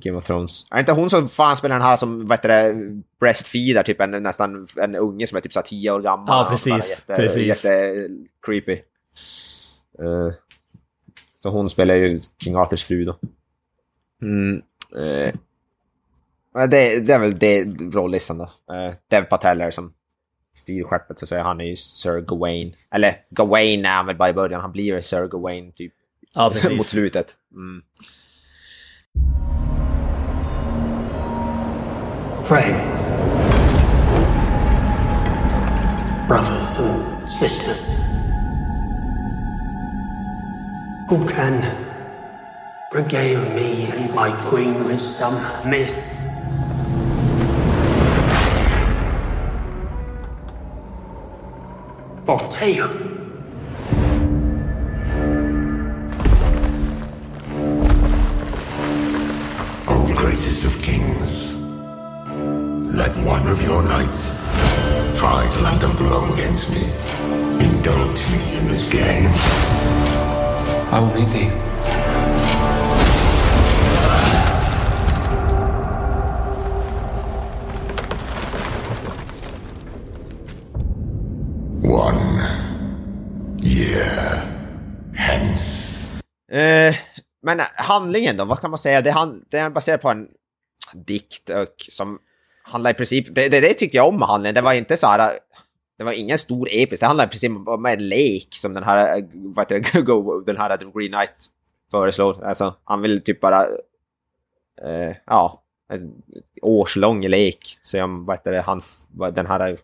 [0.00, 0.66] Game of Thrones.
[0.70, 2.74] Är inte hon som fan spelar den här som, vad heter det,
[3.20, 6.26] breastfeeder, typ en, nästan en unge som är typ så 10 år gammal.
[6.28, 7.42] Ja, precis, Jätte, precis.
[7.64, 8.08] jätte
[8.46, 8.72] creepy.
[9.98, 10.32] Eh,
[11.42, 13.18] så hon spelar ju King Arthurs fru då.
[14.22, 14.62] Mm,
[14.96, 15.34] eh,
[16.54, 18.44] Men Det, det är väl det rollistan då.
[18.44, 19.92] Uh, Dev Patel är som
[20.54, 21.42] styr skeppet så säga.
[21.42, 22.74] Han är ju Sir Gawain.
[22.90, 24.60] Eller Gawain är han väl bara i början.
[24.60, 25.92] Han blir Sir Gawain typ
[26.34, 26.70] Ja, precis.
[26.76, 27.36] mot slutet.
[27.54, 27.82] Mm.
[32.44, 33.00] Friends.
[36.28, 37.94] Brothers and sisters.
[41.08, 41.64] Who can
[42.92, 45.96] regale me and my queen with some myth?
[52.26, 53.13] Or tale?
[60.64, 61.52] Greatest of kings,
[62.94, 64.30] let one of your knights
[65.18, 66.82] try to land a blow against me.
[67.60, 69.30] Indulge me in this game.
[70.90, 71.50] I will meet thee.
[81.82, 82.40] One
[83.60, 84.42] year
[85.14, 86.20] hence.
[86.48, 86.94] Eh,
[87.42, 89.00] men handlingen då, vad kan man säga?
[89.00, 90.28] Det, han, det är baserat på en
[90.94, 92.18] dikt och som
[92.62, 93.34] handlar i princip...
[93.34, 94.54] Det, det, det tyckte jag om med handlingen.
[94.54, 95.32] Det var inte så här...
[95.98, 97.00] Det var ingen stor episk.
[97.00, 100.76] Det handlar i princip om en lek som den här, vad heter det, den här
[100.76, 101.50] Green Knight
[101.90, 102.44] föreslår.
[102.44, 103.62] Alltså, han vill typ bara...
[104.82, 106.22] Eh, ja, en
[106.62, 107.78] årslång lek.
[107.84, 108.82] Se om, vad heter det, han,
[109.32, 109.78] den här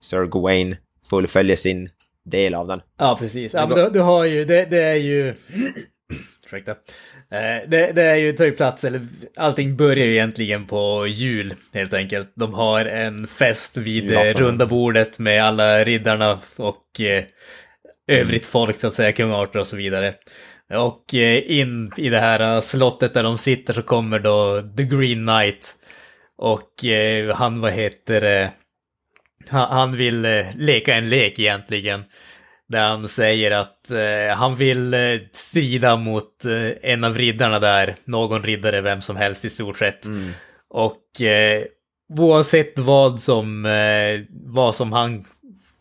[0.00, 0.76] Sir Gawain
[1.10, 1.90] fullföljer sin
[2.22, 2.80] del av den.
[2.96, 3.54] Ja, precis.
[3.54, 5.34] Ja, men du, du har ju, det, det är ju...
[6.48, 6.70] Ursäkta.
[7.30, 9.06] Eh, det, det är ju, tar ju plats, eller
[9.36, 12.32] allting börjar ju egentligen på jul, helt enkelt.
[12.34, 14.42] De har en fest vid Julafton.
[14.42, 17.24] runda bordet med alla riddarna och eh,
[18.08, 20.14] övrigt folk, så att säga, kung Arthur och så vidare.
[20.74, 25.26] Och eh, in i det här slottet där de sitter så kommer då The Green
[25.26, 25.76] Knight.
[26.38, 28.50] Och eh, han, vad heter det?
[29.48, 32.04] Han, han vill eh, leka en lek egentligen.
[32.68, 35.00] Där han säger att eh, han vill eh,
[35.32, 37.94] strida mot eh, en av riddarna där.
[38.04, 40.06] Någon riddare, vem som helst i stort sett.
[40.70, 41.62] Och eh,
[42.18, 45.24] oavsett vad som, eh, vad som han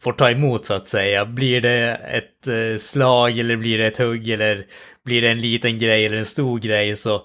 [0.02, 1.26] får ta emot så att säga.
[1.26, 4.66] Blir det ett eh, slag eller blir det ett hugg eller
[5.06, 7.22] blir det en liten grej eller en stor grej så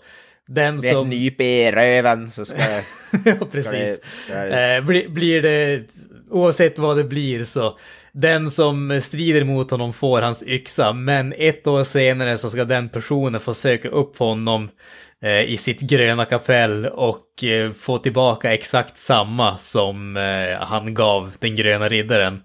[0.48, 1.10] den Det är ett som...
[1.10, 2.84] nyp i röven så ska det...
[3.24, 4.00] ja, precis.
[4.24, 5.82] ska det- Eh, blir, blir det,
[6.30, 7.78] oavsett vad det blir så,
[8.14, 12.88] den som strider mot honom får hans yxa, men ett år senare så ska den
[12.88, 14.68] personen få söka upp honom
[15.22, 21.32] eh, i sitt gröna kapell och eh, få tillbaka exakt samma som eh, han gav
[21.38, 22.42] den gröna riddaren.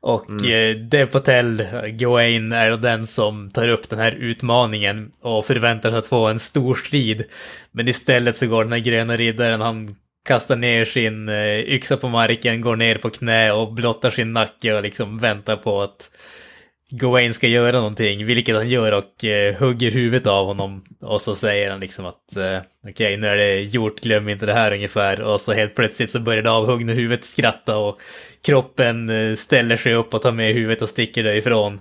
[0.00, 0.88] Och Mm.
[0.88, 6.06] Dev Patel, Gawain, är den som tar upp den här utmaningen och förväntar sig att
[6.06, 7.24] få en stor strid.
[7.72, 12.08] Men istället så går den här gröna riddaren, han kastar ner sin eh, yxa på
[12.08, 16.10] marken, går ner på knä och blottar sin nacke och liksom väntar på att
[16.90, 20.84] Gawain ska göra någonting, vilket han gör och eh, hugger huvudet av honom.
[21.00, 22.58] Och så säger han liksom att eh,
[22.88, 25.20] okej, nu är det gjort, glöm inte det här ungefär.
[25.20, 28.00] Och så helt plötsligt så börjar det avhuggna huvudet skratta och
[28.44, 31.80] kroppen eh, ställer sig upp och tar med huvudet och sticker därifrån.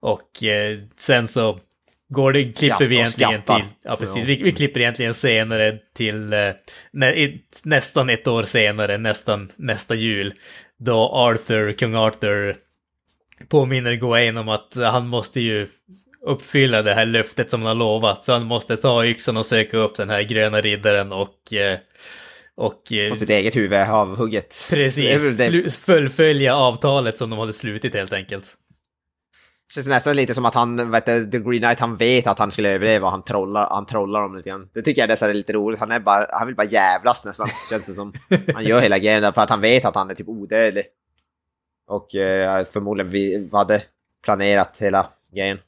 [0.00, 1.58] Och eh, sen så
[2.14, 6.32] går det, klipper Skratta vi egentligen till, ja precis, vi, vi klipper egentligen senare till
[6.32, 6.50] eh,
[6.92, 10.34] nä, i, nästan ett år senare, nästan nästa jul.
[10.78, 12.56] Då Arthur, kung Arthur
[13.48, 15.68] påminner Gawain om att han måste ju
[16.26, 18.24] uppfylla det här löftet som han har lovat.
[18.24, 21.52] Så han måste ta yxan och söka upp den här gröna riddaren och...
[21.52, 21.78] eh,
[22.56, 24.66] Och eh, På sitt eget huvud avhugget.
[24.70, 28.44] Precis, fullfölja avtalet som de hade slutit helt enkelt.
[29.72, 32.50] Känns nästan lite som att han, vet du, The Green Knight, han vet att han
[32.50, 34.68] skulle överleva och han trollar, han trollar dem lite grann.
[34.74, 35.80] Det tycker jag nästan är lite roligt.
[35.80, 38.12] Han är bara, han vill bara jävlas nästan, känns det som.
[38.54, 40.84] Han gör hela grejen för att han vet att han är typ odödlig.
[41.86, 43.82] Och eh, förmodligen vi hade
[44.24, 45.58] planerat hela grejen.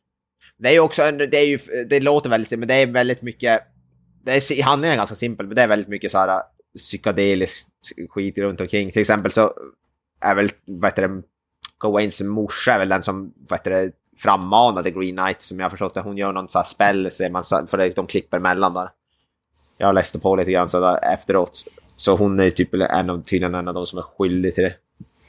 [0.59, 3.23] Det är ju också, en- det är ju, det låter väldigt, men det är väldigt
[3.23, 3.63] mycket,
[4.25, 6.43] det är, handlingen är ganska simpel, men det är väldigt mycket så här
[6.79, 7.69] psykedeliskt
[8.09, 8.93] skit runt omkring.
[8.93, 9.53] Till exempel så
[10.21, 11.23] är väl, vad heter det,
[11.81, 15.71] Gawains morsa är väl den som, vad heter det, frammanade Green Knight som jag har
[15.71, 16.01] förstått det.
[16.01, 17.11] Hon gör någon sån här spell,
[17.69, 18.91] för de klipper emellan där.
[19.79, 21.65] Jag läste på lite grann så där, efteråt.
[21.97, 24.75] Så hon är typ en av, tydligen en av de som är skyldig till det.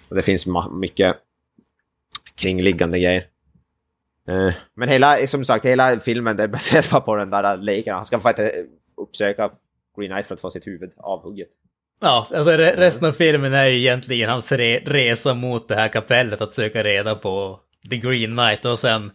[0.10, 1.16] Och det finns mycket
[2.36, 3.28] kringliggande grejer.
[4.28, 7.96] Eh, men hela, som sagt, hela filmen det baseras bara på den där leken.
[7.96, 8.62] Han ska faktiskt eh,
[8.98, 9.52] uppsöka
[9.98, 11.50] Green Knight för att få sitt huvud avhugget.
[12.02, 16.42] Ja, alltså resten av filmen är ju egentligen hans re- resa mot det här kapellet
[16.42, 19.12] att söka reda på The Green Knight och sen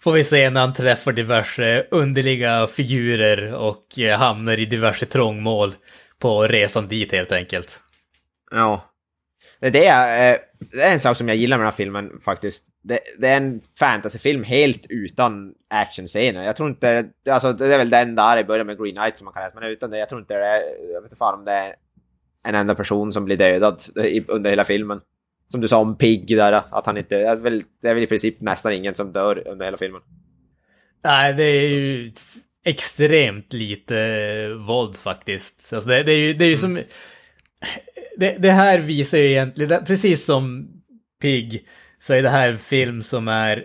[0.00, 5.74] får vi se när han träffar diverse underliga figurer och eh, hamnar i diverse trångmål
[6.18, 7.80] på resan dit helt enkelt.
[8.50, 8.86] Ja.
[9.60, 10.38] Det är, eh,
[10.72, 12.64] det är en sak som jag gillar med den här filmen faktiskt.
[12.82, 16.44] Det, det är en fantasyfilm helt utan actionscener.
[16.44, 17.08] Jag tror inte...
[17.30, 19.60] Alltså, det är väl den där i början med Green Knight som man kan läsa,
[19.60, 20.62] men utan det, jag tror inte det är...
[20.92, 21.74] Jag vet inte fan om det är
[22.44, 23.82] en enda person som blir dödad
[24.28, 25.00] under hela filmen.
[25.48, 27.18] Som du sa om Pig där, att han inte...
[27.18, 30.00] Det är väl, det är väl i princip nästan ingen som dör under hela filmen.
[31.04, 32.12] Nej, det är ju
[32.64, 35.72] extremt lite våld faktiskt.
[35.72, 36.78] Alltså det, det är ju, det är ju som...
[38.16, 40.68] Det, det, här visar ju egentligen, precis som
[41.22, 41.66] Pig,
[41.98, 43.64] så är det här en film som är...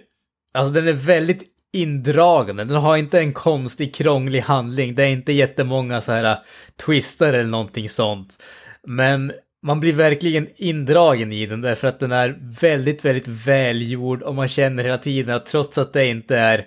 [0.53, 2.65] Alltså den är väldigt indragande.
[2.65, 4.95] Den har inte en konstig krånglig handling.
[4.95, 6.37] Det är inte jättemånga så här äh,
[6.85, 8.43] twister eller någonting sånt.
[8.87, 9.31] Men
[9.63, 14.47] man blir verkligen indragen i den därför att den är väldigt, väldigt välgjord och man
[14.47, 16.65] känner hela tiden att trots att det inte är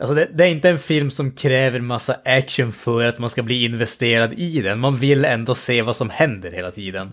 [0.00, 3.42] Alltså det, det, är inte en film som kräver massa action för att man ska
[3.42, 4.80] bli investerad i den.
[4.80, 7.12] Man vill ändå se vad som händer hela tiden.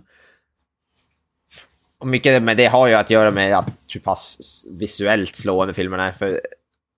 [1.99, 4.37] Och mycket med det har ju att göra med att typ hur pass
[4.79, 6.11] visuellt slående filmen är.
[6.11, 6.41] För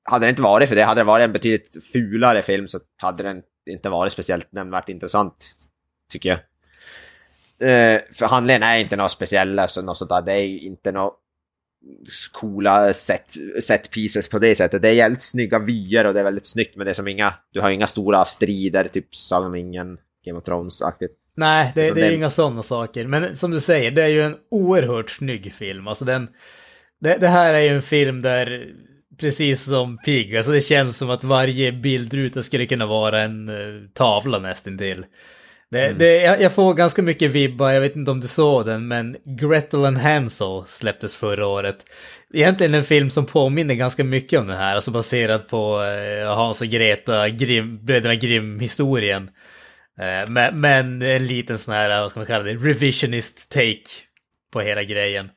[0.04, 3.24] hade det inte varit för det, hade det varit en betydligt fulare film så hade
[3.24, 5.54] den inte varit speciellt nämnvärt intressant,
[6.12, 6.40] tycker jag.
[7.64, 10.22] Uh, för handlingen är inte något speciellt, alltså, något sånt där.
[10.22, 11.20] det är inte något
[12.32, 14.82] coola set, set pieces på det sättet.
[14.82, 17.34] Det är jävligt snygga vyer och det är väldigt snyggt men det är som inga,
[17.52, 21.14] du har inga stora strider, typ Sagan om ingen, Game of Thrones-aktigt.
[21.36, 23.08] Nej, det, det är ju inga sådana saker.
[23.08, 25.88] Men som du säger, det är ju en oerhört snygg film.
[25.88, 26.28] Alltså den,
[27.02, 28.68] det, det här är ju en film där,
[29.20, 33.88] precis som Pig, alltså det känns som att varje bildruta skulle kunna vara en uh,
[33.94, 35.06] tavla nästintill.
[35.74, 35.98] Det, mm.
[35.98, 39.18] det, jag, jag, får ganska mycket vibbar, jag vet inte om du såg den, men
[39.26, 41.86] Gretel and Hansel släpptes förra året.
[42.34, 46.62] Egentligen en film som påminner ganska mycket om den här, alltså baserad på eh, Hans
[46.62, 49.30] och Greta, Grim, bröderna Grimm-historien.
[50.00, 53.90] Eh, men, men, en liten sån här, vad ska man kalla det, revisionist take
[54.52, 55.30] på hela grejen.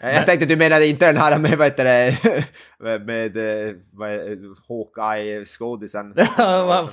[0.00, 2.16] Jag tänkte du menade inte den här med, vad heter det,
[3.04, 3.34] med,
[3.92, 6.14] med Hawkeye-skådisen?
[6.38, 6.90] vad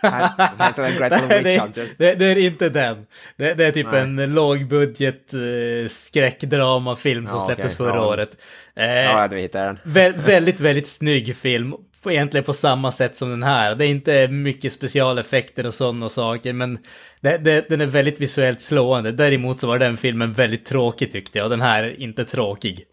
[0.00, 1.60] fan ska jag, nej.
[1.98, 3.06] det, det, är inte den.
[3.36, 4.00] Det, det är typ Nej.
[4.00, 7.76] en lågbudget uh, skräckdramafilm som ja, släpptes okay.
[7.76, 8.06] förra ja.
[8.06, 8.36] året.
[8.80, 9.78] Uh, ja, du hittar den.
[9.82, 11.74] vä väldigt, väldigt snygg film.
[12.08, 13.74] Egentligen på samma sätt som den här.
[13.74, 16.78] Det är inte mycket specialeffekter och sådana saker, men
[17.20, 19.12] det, det, den är väldigt visuellt slående.
[19.12, 22.84] Däremot så var den filmen väldigt tråkig tyckte jag, och den här är inte tråkig.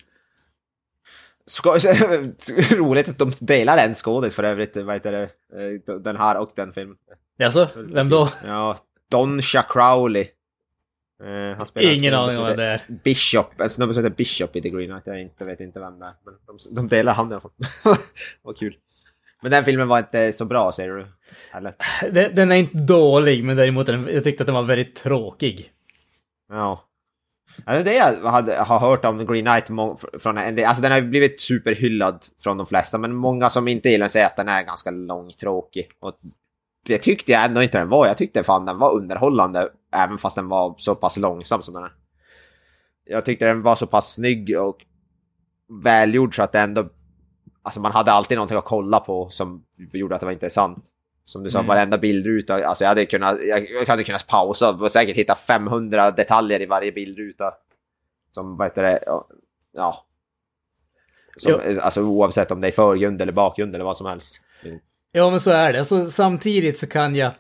[1.48, 1.70] Ska,
[2.76, 6.52] roligt att de delar en skådis för övrigt, vad heter det, eh, den här och
[6.56, 6.98] den filmen.
[7.38, 8.30] Jaså, vem då?
[8.46, 8.78] Ja,
[9.12, 10.28] Don Crowley.
[11.24, 12.82] Uh, han spelar Ingen aning om vad det är.
[13.04, 15.04] Bishop, en snubbe som heter Bishop i The Green Knight.
[15.06, 16.14] Jag inte, vet inte vem det är.
[16.26, 17.52] Men de, de delar han i alla fall.
[18.42, 18.78] Vad kul.
[19.42, 21.08] Men den filmen var inte så bra, säger du?
[21.54, 21.76] Eller?
[22.30, 25.72] Den, är inte dålig, men däremot jag tyckte att den var väldigt tråkig.
[26.50, 26.85] Ja.
[27.66, 29.68] Alltså det jag hade, har hört om Green Knight,
[30.22, 34.10] från, alltså den har blivit superhyllad från de flesta, men många som inte gillar den
[34.10, 35.90] säger att den är ganska långtråkig.
[36.00, 36.14] Och
[36.86, 38.08] det tyckte jag ändå inte den var.
[38.08, 41.84] Jag tyckte fan den var underhållande, även fast den var så pass långsam som den
[41.84, 41.92] är.
[43.06, 44.78] Jag tyckte den var så pass snygg och
[45.84, 46.90] välgjord så att det ändå...
[47.62, 49.64] Alltså man hade alltid någonting att kolla på som
[49.94, 50.86] gjorde att det var intressant.
[51.26, 51.68] Som du sa, mm.
[51.68, 52.68] varenda bildruta.
[52.68, 56.92] Alltså jag hade kunnat, jag hade kunnat pausa och säkert hitta 500 detaljer i varje
[56.92, 57.54] bildruta.
[58.32, 59.04] Som, vad heter det,
[59.74, 60.06] ja.
[61.38, 64.42] Som, alltså oavsett om det är förgrund eller bakgrund eller vad som helst.
[65.12, 65.80] Ja, men så är det.
[65.80, 67.32] Alltså, samtidigt så kan jag,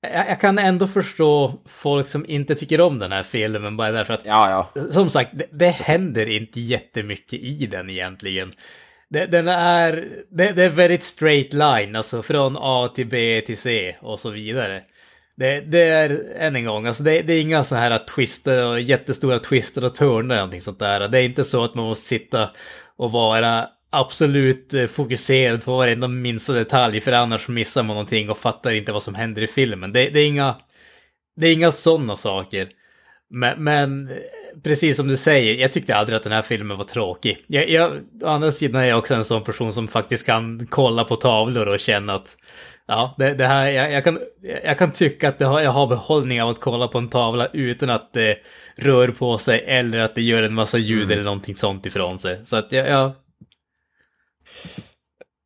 [0.00, 4.14] jag, jag, kan ändå förstå folk som inte tycker om den här filmen bara därför
[4.14, 4.82] att, ja, ja.
[4.92, 8.52] som sagt, det, det händer inte jättemycket i den egentligen.
[9.12, 13.58] Det, den är, det, det, är väldigt straight line, alltså från A till B till
[13.58, 14.82] C och så vidare.
[15.36, 18.80] Det, det är, än en gång, alltså det, det är inga så här twister och
[18.80, 21.08] jättestora twister och turner eller någonting sånt där.
[21.08, 22.50] Det är inte så att man måste sitta
[22.96, 28.38] och vara absolut eh, fokuserad på varenda minsta detalj för annars missar man någonting och
[28.38, 29.92] fattar inte vad som händer i filmen.
[29.92, 30.56] Det, det är inga,
[31.36, 32.68] det är inga sådana saker.
[33.34, 34.10] Men, men,
[34.62, 37.44] precis som du säger, jag tyckte aldrig att den här filmen var tråkig.
[37.46, 37.92] Jag, jag,
[38.22, 41.68] å andra sidan är jag också en sån person som faktiskt kan kolla på tavlor
[41.68, 42.36] och känna att
[42.86, 44.18] ja, det, det här, jag, jag, kan,
[44.64, 47.90] jag kan tycka att har, jag har behållning av att kolla på en tavla utan
[47.90, 48.38] att det
[48.76, 51.12] rör på sig eller att det gör en massa ljud mm.
[51.12, 52.40] eller någonting sånt ifrån sig.
[52.44, 53.12] Så att jag, jag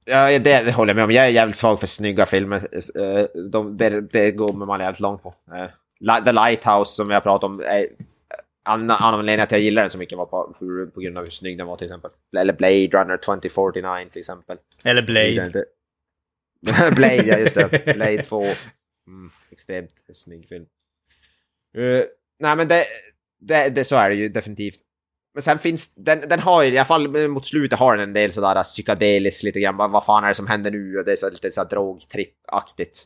[0.09, 1.11] Ja, det, det håller jag med om.
[1.11, 2.69] Jag är jävligt svag för snygga filmer.
[3.01, 5.35] Eh, de, det, det går man jävligt långt på.
[6.09, 7.61] Eh, The Lighthouse som vi har pratat om.
[7.61, 7.87] Är,
[8.67, 11.59] anledningen att jag gillar den så mycket var på, för, på grund av hur snygg
[11.59, 12.11] den var till exempel.
[12.37, 14.59] Eller Blade Runner 2049 till exempel.
[14.85, 15.65] Eller Blade.
[16.97, 17.85] Blade, ja just det.
[17.95, 18.45] Blade 2.
[19.07, 20.67] Mm, extremt snygg film.
[21.79, 22.05] Uh,
[22.39, 22.85] nej men det,
[23.41, 24.81] det, det, så är det ju definitivt.
[25.35, 28.15] Men sen finns, den, den har ju, i alla fall mot slutet har den en
[28.15, 30.99] del sådär psykedeliskt lite grann, vad, fan är det som händer nu?
[30.99, 33.05] Och det är så lite såhär drogtrippaktigt.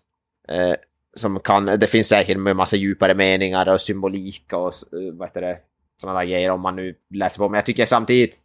[0.52, 0.74] Uh,
[1.16, 5.40] som kan, det finns säkert med massa djupare meningar och symbolik och uh, vad heter
[5.40, 5.58] det,
[6.00, 7.48] sådana där grejer om man nu läser på.
[7.48, 8.36] Men jag tycker samtidigt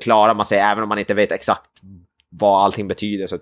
[0.00, 1.70] klarar man sig, även om man inte vet exakt
[2.28, 3.38] vad allting betyder, så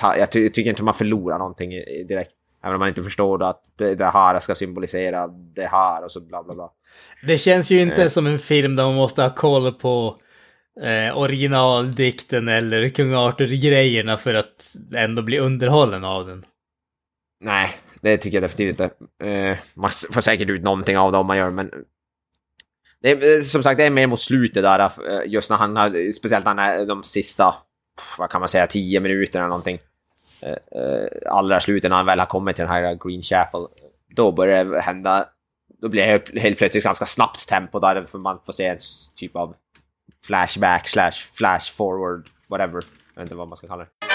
[0.00, 1.70] jag tycker inte man förlorar någonting
[2.08, 2.32] direkt.
[2.62, 6.20] Även om man inte förstår att det, det här ska symbolisera det här och så
[6.20, 6.70] bla bla bla.
[7.26, 8.08] Det känns ju inte eh.
[8.08, 10.16] som en film där man måste ha koll på
[10.82, 16.44] eh, originaldikten eller kung Arthur-grejerna för att ändå bli underhållen av den.
[17.44, 18.94] Nej, det tycker jag definitivt inte.
[19.24, 21.70] Eh, man får säkert ut någonting av det om man gör, men...
[23.00, 25.76] Det är, eh, som sagt, det är mer mot slutet där, eh, just när han
[25.76, 27.54] har, speciellt när han är de sista,
[28.18, 29.78] vad kan man säga, tio minuterna eller någonting.
[30.42, 33.66] Eh, eh, allra slutet när han väl har kommit till den här Green Chapel,
[34.16, 35.28] då börjar det hända,
[35.80, 38.78] då blir det helt plötsligt ganska snabbt tempo där för man får se en
[39.16, 39.54] typ av
[40.26, 42.82] flashback slash flash forward, whatever.
[43.14, 44.13] Jag vet inte vad man ska kalla det.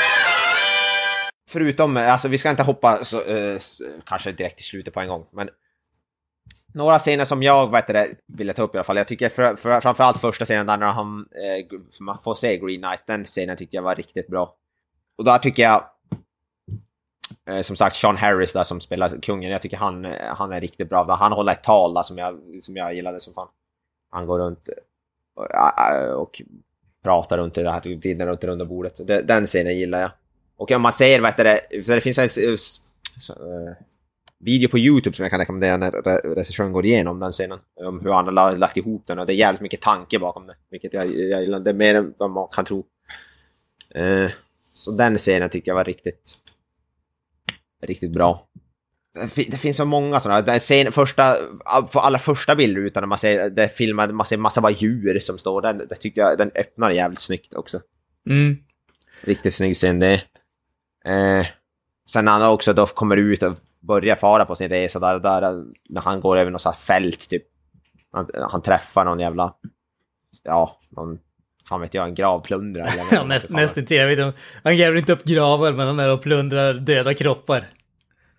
[1.49, 3.59] Förutom, alltså vi ska inte hoppa så, eh,
[4.05, 5.49] kanske direkt till slutet på en gång, men
[6.73, 8.97] några scener som jag vet det, ville ta upp i alla fall.
[8.97, 12.81] Jag tycker för, för, framförallt första scenen där när han, eh, man får se Green
[12.81, 14.55] Knight, den scenen tycker jag var riktigt bra.
[15.17, 15.83] Och där tycker jag
[17.49, 20.61] Eh, som sagt, Sean Harris där som spelar kungen, jag tycker han, eh, han är
[20.61, 21.15] riktigt bra.
[21.15, 23.47] Han håller ett tal där som jag, som jag gillade som fan.
[24.09, 24.69] Han går runt
[25.35, 26.41] och, och
[27.03, 29.27] pratar runt det här, typ, dinner runt det runda bordet.
[29.27, 30.11] Den scenen gillar jag.
[30.59, 33.73] Och om man ser, vad det, för det finns en så, uh,
[34.39, 35.91] video på YouTube som jag kan rekommendera när
[36.35, 37.59] regissören går igenom den scenen.
[37.75, 40.55] Om hur han har lagt ihop den och det är jävligt mycket tanke bakom det.
[40.71, 41.59] Vilket jag, jag gillar.
[41.59, 42.85] Det är mer än vad man kan tro.
[43.97, 44.29] Uh,
[44.73, 46.37] så den scenen tycker jag var riktigt
[47.81, 48.47] riktigt bra.
[49.35, 50.41] Det finns så många sådana.
[50.41, 51.35] Det sen, första,
[51.91, 55.19] för alla första bilder utan när man ser, det filmar, man ser massa bara djur
[55.19, 55.73] som står där.
[55.73, 57.81] Det tycker jag, den öppnar jävligt snyggt också.
[58.29, 58.57] Mm.
[59.21, 60.23] Riktigt snygg scen det.
[61.05, 61.47] Eh,
[62.09, 65.63] sen när han också då kommer ut och börjar fara på sin resa där, där
[65.89, 67.43] när han går över något sånt fält typ.
[68.11, 69.53] Han, han, träffar någon jävla,
[70.43, 71.19] ja, någon
[71.69, 72.89] fan vet jag, en gravplundrare.
[73.11, 73.97] ja, näst, nästan till.
[73.97, 77.67] Jag vet inte, han gräver inte upp gravar, men han är och plundrar döda kroppar.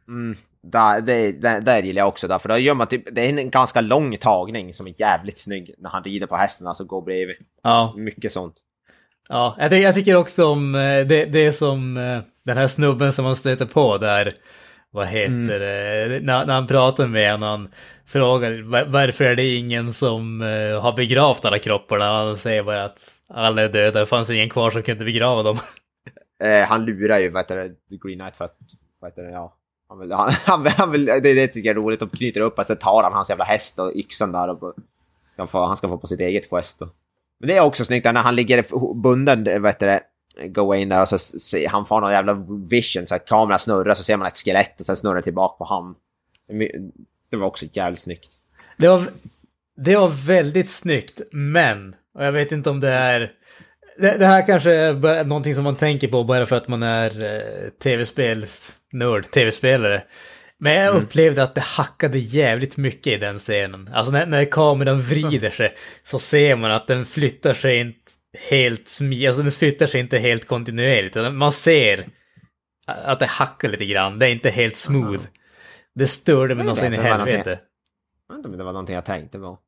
[0.08, 3.20] Mm, där, det, där, där gillar jag också, där, för då gör man typ, det
[3.20, 6.84] är en ganska lång tagning som är jävligt snygg när han rider på hästen, alltså
[6.84, 7.36] går bredvid.
[7.62, 7.94] Ja.
[7.96, 8.54] Mycket sånt.
[9.28, 13.24] Ja, jag, jag tycker också om eh, det, det som eh, den här snubben som
[13.24, 14.34] man stöter på där
[14.92, 15.48] vad heter mm.
[15.48, 17.70] det, när, när han pratar med honom, han
[18.06, 22.04] frågar varför är det ingen som uh, har begravt alla kropparna?
[22.04, 25.58] Han säger bara att alla är döda, det fanns ingen kvar som kunde begrava dem.
[26.42, 28.56] Eh, han lurar ju vad heter det, Green Knight för att,
[29.00, 29.56] vad heter det, ja.
[29.88, 32.58] Han vill, han, han, han vill, det, det tycker jag är roligt, de knyter upp
[32.58, 34.74] och så tar han hans jävla häst och yxan där och
[35.52, 36.82] han, ska få på sitt eget quest.
[36.82, 36.88] Och.
[37.40, 38.64] Men det är också snyggt när han ligger
[39.02, 40.00] bunden, vad heter det,
[40.48, 42.34] gå in där och så se, han får någon jävla
[42.70, 45.64] vision så att kameran snurrar så ser man ett skelett och sen snurrar tillbaka på
[45.64, 45.94] han.
[47.30, 48.30] Det var också jävligt snyggt.
[48.76, 49.04] Det var,
[49.76, 53.32] det var väldigt snyggt, men, och jag vet inte om det är...
[53.98, 57.24] Det, det här kanske är någonting som man tänker på bara för att man är
[57.24, 60.02] eh, tv-spelsnörd, tv-spelare.
[60.62, 61.02] Men jag mm.
[61.02, 63.90] upplevde att det hackade jävligt mycket i den scenen.
[63.94, 68.12] Alltså när, när kameran vrider sig så ser man att den flyttar sig inte
[68.50, 71.16] helt smidigt, alltså den flyttar sig inte helt kontinuerligt.
[71.32, 72.08] Man ser
[72.86, 75.24] att det hackar lite grann, det är inte helt smooth.
[75.94, 77.58] Det störde mig någonsin i helvete.
[78.28, 79.58] Jag vet inte om det var någonting jag tänkte på.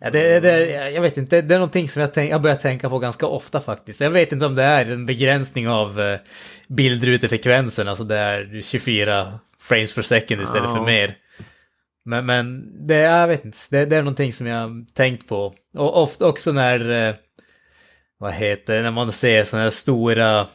[0.00, 2.88] Ja, det, det, jag vet inte, det är någonting som jag, tänk, jag börjar tänka
[2.88, 4.00] på ganska ofta faktiskt.
[4.00, 6.16] Jag vet inte om det är en begränsning av uh,
[6.68, 10.76] bildrutefrekvensen, alltså det är 24 frames per second istället oh.
[10.76, 11.16] för mer.
[12.04, 15.54] Men, men det, jag vet inte, det, det, är någonting som jag tänkt på.
[15.74, 17.14] Och ofta också när, uh,
[18.18, 20.46] vad heter det, när man ser sådana här stora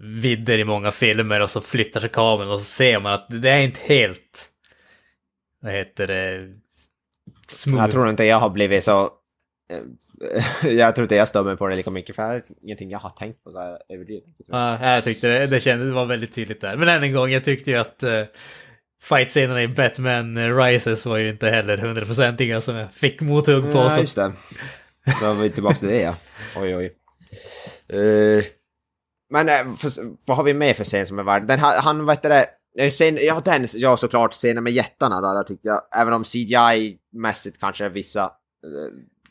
[0.00, 3.50] vidder i många filmer och så flyttar sig kameran och så ser man att det
[3.50, 4.50] är inte helt,
[5.60, 6.48] vad heter det,
[7.48, 7.82] smooth.
[7.82, 9.10] Jag tror inte jag har blivit så...
[10.22, 12.90] Eh, jag tror inte jag stör mig på det lika mycket för det är ingenting
[12.90, 14.24] jag har tänkt på så här överdrivet.
[14.46, 16.76] Ja, jag tyckte det, det kändes, det var väldigt tydligt där.
[16.76, 18.24] Men än en gång, jag tyckte ju att uh,
[19.02, 23.78] fight-scenerna i Batman Rises var ju inte heller hundraprocentiga som jag fick mothugg på.
[23.78, 24.32] Ja, just det.
[25.20, 26.14] Då var vi tillbaka till det ja.
[26.56, 26.92] Oj, oj.
[27.98, 28.44] Uh,
[29.30, 29.90] men för,
[30.26, 31.46] vad har vi med för scen som är värd?
[31.46, 32.90] Den, han, vad heter det?
[32.90, 37.88] Sen, ja, den, ja såklart, scenen med jättarna där tyckte jag, även om CGI-mässigt kanske
[37.88, 38.32] vissa...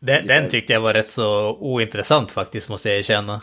[0.01, 3.41] Den, den, tyckte jag var rätt så ointressant faktiskt, måste jag erkänna.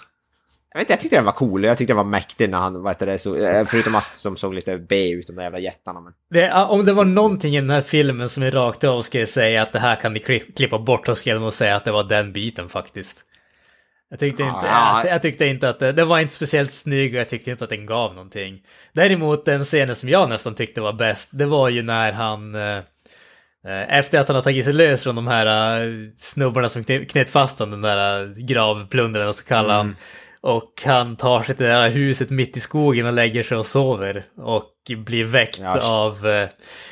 [0.72, 2.82] Jag, vet, inte, jag tyckte den var cool, jag tyckte den var mäktig när han,
[2.82, 5.58] vad heter det, så, eh, förutom att som såg lite B ut, de där jävla
[5.58, 6.00] jättarna.
[6.00, 6.12] Men...
[6.30, 9.62] Det, om det var någonting i den här filmen som är rakt av skulle säga
[9.62, 10.20] att det här kan ni
[10.56, 13.24] klippa bort, så skulle jag säga att det var den biten faktiskt.
[14.10, 15.02] Jag tyckte, inte, Ja.
[15.04, 17.64] jag, jag tyckte inte att det, den var inte speciellt snygg och jag tyckte inte
[17.64, 18.60] att den gav någonting.
[18.92, 22.54] Däremot den scenen som jag nästan tyckte var bäst, det var ju när han...
[23.66, 27.30] eh, Efter att han har tagit sig lös från de här eh, snubbarna som knöt
[27.30, 29.96] fast honom, den där eh, gravplundraren och så kallar han.
[30.40, 33.66] Och han tar sig till det där huset mitt i skogen och lägger sig och
[33.66, 34.24] sover.
[34.36, 35.80] Och blir väckt Ja.
[35.80, 36.20] av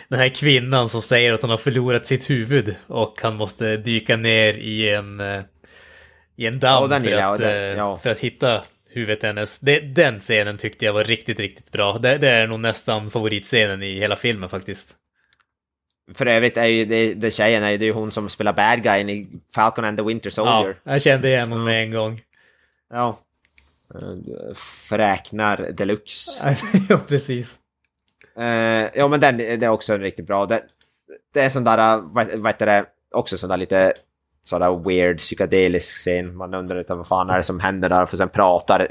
[0.09, 2.77] den här kvinnan som säger att hon har förlorat sitt huvud.
[2.87, 5.21] Och han måste dyka ner i en,
[6.37, 7.97] i en damm Ja, den för, jag, att, den- ja.
[7.97, 9.59] för att hitta huvudet hennes.
[9.59, 11.99] Det, den scenen tyckte jag var riktigt, riktigt bra.
[11.99, 14.95] Det, det är nog nästan favoritscenen i hela filmen faktiskt.
[16.14, 18.52] För övrigt är ju det, det tjejen är ju, det är ju hon som spelar
[18.52, 20.76] bad guyen i Falcon and the Winter Ja, Soldier.
[20.84, 22.20] jag kände igen honom med en gång.
[22.90, 23.18] Ja.
[24.54, 26.57] Fräknar deluxe.
[26.88, 27.59] ja, precis.
[28.38, 28.44] Uh,
[28.94, 30.46] ja men den det är också riktigt bra.
[30.46, 30.62] Det,
[31.34, 33.92] det är sån där, eh, vad, vad heter det, också sån där lite
[34.44, 36.36] sådär weird psykedelisk scen.
[36.36, 38.88] Man undrar lite vad fan är det som händer där för sen pratar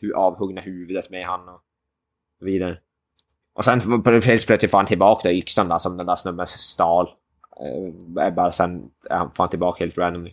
[0.00, 1.60] hu- avhuggna huvudet med han och
[2.40, 2.78] vidare.
[3.60, 6.46] Och sen på- helt plötsligt får han tillbaka den yxan där som den där snubben
[6.46, 7.08] stal.
[8.20, 10.32] Är bara sen är han får han tillbaka helt randomly.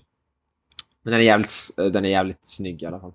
[1.04, 3.14] Men den är jävligt, den är jävligt snygg i alla fall.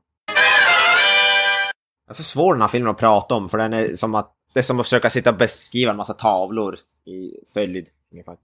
[2.06, 4.34] Det är så svår den här filmen att prata om för den är som att
[4.54, 8.36] det är som att försöka sitta och beskriva en massa tavlor i följd ungefär.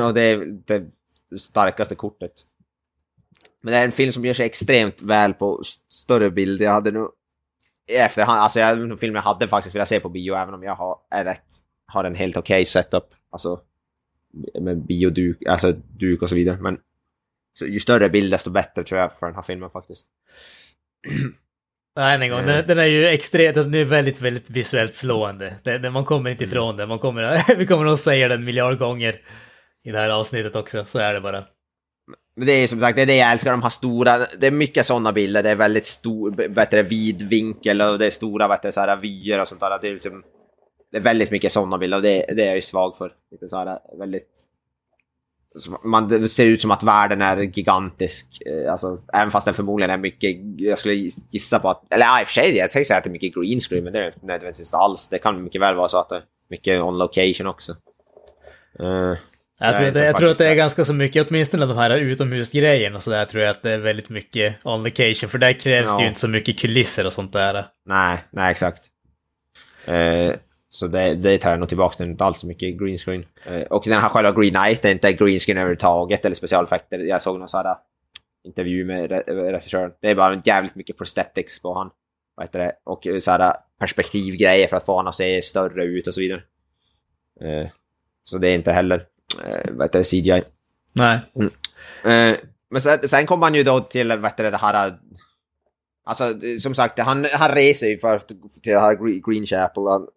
[0.06, 0.36] och det är
[0.66, 0.88] det
[1.40, 2.32] starkaste kortet.
[3.60, 6.60] Men det är en film som gör sig extremt väl på st- större bild.
[6.60, 7.10] Jag hade nog
[7.92, 10.62] i efterhand, alltså jag, en film jag hade faktiskt velat se på bio även om
[10.62, 11.44] jag har, är rätt,
[11.86, 13.04] har en helt okej setup.
[13.30, 13.60] Alltså
[14.60, 16.56] med bioduk, alltså duk och så vidare.
[16.60, 16.78] Men
[17.58, 20.06] så ju större bild desto bättre tror jag för den här filmen faktiskt.
[21.96, 22.38] Nej, en gång.
[22.38, 22.54] Mm.
[22.54, 25.54] Den, den är ju extremt, den är väldigt, väldigt visuellt slående.
[25.62, 26.88] Den, den, man kommer inte ifrån den.
[26.88, 29.20] Man kommer, vi kommer nog säga den miljard gånger
[29.84, 30.84] i det här avsnittet också.
[30.84, 31.44] Så är det bara.
[32.34, 34.50] Men det är som sagt, det är det jag älskar, de här stora, det är
[34.50, 38.74] mycket sådana bilder, det är väldigt stor, bättre vid vinkel och det är stora, vad
[38.74, 39.78] så här vyer och sånt där.
[39.82, 40.22] Det är liksom,
[40.90, 43.12] det är väldigt mycket sådana bilder och det, det är jag ju svag för.
[43.30, 44.28] Lite så här, väldigt...
[45.82, 48.26] Man, ser ut som att världen är gigantisk,
[48.70, 50.94] alltså även fast den förmodligen är mycket, jag skulle
[51.30, 53.34] gissa på att, eller ja, i och för sig, jag säger att det är mycket
[53.34, 55.08] green screen, men det är inte nödvändigtvis inte alls.
[55.08, 57.72] Det kan mycket väl vara så att det är mycket on location också.
[58.80, 59.16] Uh.
[59.62, 61.96] Jag, tror, att, inte jag tror att det är ganska så mycket, åtminstone de här
[61.96, 65.30] utomhusgrejerna och sådär, tror jag att det är väldigt mycket on location.
[65.30, 66.00] För där krävs det Ja.
[66.02, 67.64] ju inte så mycket kulisser och sånt där.
[67.86, 68.82] Nej, nej exakt.
[69.86, 70.34] Eh,
[70.70, 73.24] så det, det tar jag nog tillbaka, det är inte alls så mycket green screen.
[73.50, 76.98] Eh, och den här själva Green Knight är inte green screen överhuvudtaget eller specialeffekter.
[76.98, 77.76] Jag såg någon sån här
[78.44, 79.92] intervju med re- regissören.
[80.00, 81.90] Det är bara jävligt mycket prosthetics på han.
[82.34, 82.72] Vad heter det?
[82.84, 86.42] Och så här perspektivgrejer för att få han att se större ut och så vidare.
[87.40, 87.68] Eh,
[88.24, 89.02] så det är inte heller, eh,
[89.72, 90.42] vad heter det, CGI.
[90.92, 91.18] Nej.
[92.04, 92.36] Eh,
[92.70, 94.98] men sen, sen kom han ju då till vad heter det, det här...
[96.04, 99.82] Alltså det- som sagt, han, han reser ju för, till det här Gre- Green Chapel.
[99.88, 100.08] Han eh,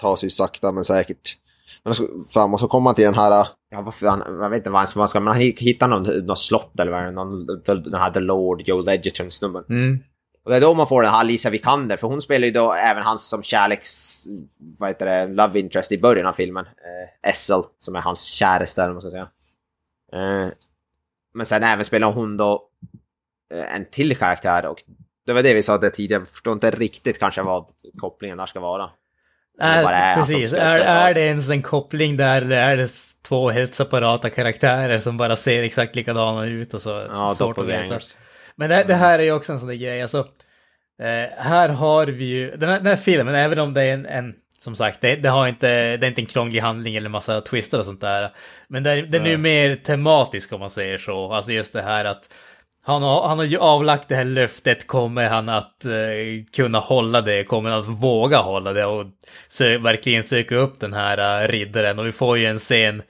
[0.00, 1.36] tar sig sakta men säkert
[1.84, 1.94] men
[2.32, 3.46] fram och så kommer han till den här...
[3.70, 5.20] Ja, varför, han, jag vet inte vad han vad ska...
[5.20, 8.82] Men han hittar någon, någon slott eller vad det är, den här The Lord, Joe
[8.82, 9.64] Ledgerton-snubben.
[9.68, 9.98] Mm.
[10.44, 12.72] Och det är då man får den här Alicia Vikander, för hon spelar ju då
[12.72, 14.24] även hans som kärleks...
[14.78, 15.26] Vad heter det?
[15.26, 16.64] Love interest i början av filmen.
[16.66, 19.28] Eh, Essel, som är hans käraste, eller vad man ska säga.
[20.12, 20.52] Eh,
[21.34, 22.68] men sen även spelar hon då
[23.54, 24.82] eh, en till karaktär och
[25.26, 27.66] det var det vi sa det tidigare, jag förstår inte riktigt kanske vad
[27.98, 28.90] kopplingen där ska vara.
[29.58, 30.52] Bara är precis.
[30.52, 32.88] Är, är det ens en koppling där eller är det
[33.22, 36.90] två helt separata karaktärer som bara ser exakt likadana ut och så?
[36.90, 38.16] Ja, doppelgangers.
[38.56, 40.18] Men det, det här är ju också en sån där grej, alltså.
[41.02, 44.06] Eh, här har vi ju, den här, den här filmen, även om det är en,
[44.06, 47.40] en som sagt, det, det, har inte, det är inte en krånglig handling eller massa
[47.40, 48.30] twister och sånt där.
[48.68, 51.32] Men det, den är ju mer tematisk om man säger så.
[51.32, 52.28] Alltså just det här att
[52.84, 57.20] han har, han har ju avlagt det här löftet, kommer han att eh, kunna hålla
[57.20, 57.44] det?
[57.44, 59.06] Kommer han att våga hålla det och
[59.48, 61.98] sö verkligen söka upp den här eh, riddaren?
[61.98, 63.02] Och vi får ju en scen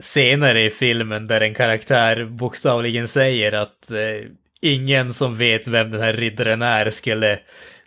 [0.00, 4.28] senare i filmen där en karaktär bokstavligen säger att eh,
[4.64, 7.38] ingen som vet vem den här riddaren är skulle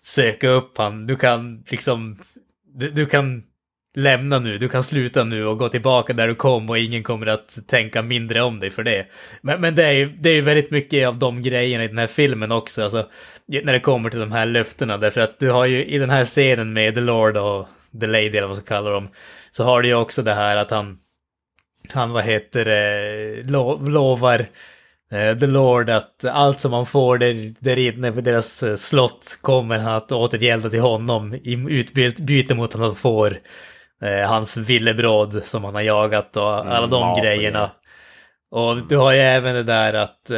[0.02, 1.08] söka upp han.
[1.08, 2.18] Du kan liksom,
[2.76, 3.44] du, du kan
[3.96, 7.28] lämna nu, du kan sluta nu och gå tillbaka där du kom och ingen kommer
[7.28, 9.08] att tänka mindre om dig för det.
[9.42, 11.98] Men, men det är ju det är ju väldigt mycket av de grejerna i den
[11.98, 13.10] här filmen också, alltså
[13.46, 16.26] när det kommer till de här löftena, därför att du har ju i den här
[16.26, 17.68] scenen med The Lord och
[18.00, 19.10] The Lady eller vad man ska kalla dem,
[19.52, 20.98] så har du ju också det här att han
[21.94, 24.46] han, vad heter det, lo, lovar
[25.10, 29.78] The Lord att allt som han får där, där inne för deras eh, slott kommer
[29.78, 33.38] han att återgälda till honom i utbyte mot att han får
[34.02, 37.72] eh, hans villebråd som han har jagat och alla Mm, de mat och grejerna.
[38.52, 40.38] Och du har ju även det där att eh,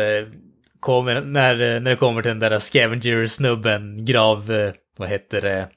[0.79, 5.67] kommer, när, när det kommer till den där scavenger-snubben, grav, eh, vad heter det?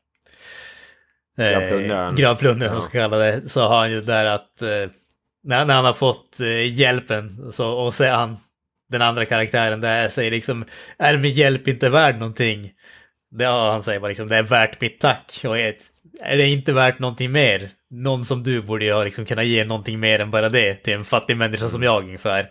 [1.38, 2.70] Eh, Gravplundraren.
[2.70, 2.80] Som Ja.
[2.80, 4.68] ska kalla det, så har han ju det där att eh,
[5.44, 8.36] när, när han har fått eh, hjälpen så, och så han,
[8.92, 10.64] den andra karaktären där säger liksom,
[10.98, 12.72] är min hjälp inte värd någonting?
[13.30, 15.42] Det, ja, han säger bara liksom, det är värt mitt tack.
[15.46, 15.74] Och är,
[16.20, 17.70] är det inte värt någonting mer?
[17.90, 21.04] Någon som du borde ju liksom kunna ge någonting mer än bara det till en
[21.04, 22.50] fattig människa som jag ungefär.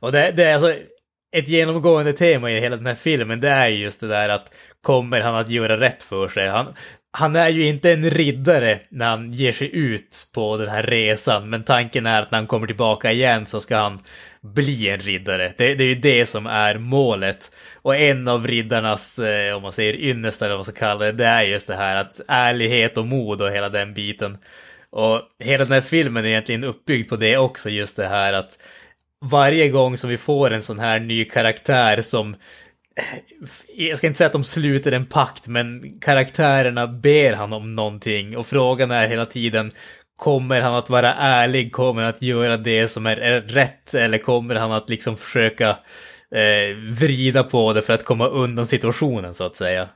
[0.00, 0.74] Och det, det är alltså
[1.36, 5.20] ett genomgående tema i hela den här filmen, det är just det där att kommer
[5.20, 6.48] han att göra rätt för sig?
[6.48, 6.74] Han,
[7.12, 11.50] han är ju inte en riddare när han ger sig ut på den här resan,
[11.50, 14.00] men tanken är att när han kommer tillbaka igen så ska han
[14.40, 15.52] bli en riddare.
[15.56, 17.52] Det, det är ju det som är målet.
[17.74, 21.12] Och en av riddarnas, eh, om man säger ynnest eller vad man ska kalla det,
[21.12, 24.38] det är just det här att ärlighet och mod och hela den biten.
[24.90, 28.58] Och hela den här filmen är egentligen uppbyggd på det också, just det här att
[29.24, 32.36] varje gång som vi får en sån här ny karaktär som
[33.76, 38.36] jag ska inte säga att de sluter en pakt, men karaktärerna ber han om någonting
[38.36, 39.72] och frågan är hela tiden
[40.20, 41.72] Kommer han att vara ärlig?
[41.72, 43.94] Kommer han att göra det som är rätt?
[43.94, 45.68] Eller kommer han att liksom försöka
[46.34, 49.88] eh, vrida på det för att komma undan situationen så att säga?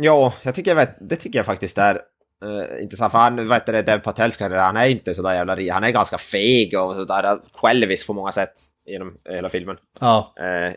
[0.00, 2.00] Ja, jag tycker, jag vet, det tycker jag faktiskt är
[2.42, 3.12] uh, intressant.
[3.12, 5.90] För han, vet du, Dev Patels karaktär, han är inte sådär jävla ri- Han är
[5.90, 8.52] ganska feg och sådär självisk på många sätt
[8.86, 9.76] genom hela filmen.
[10.00, 10.74] Ja, Eh,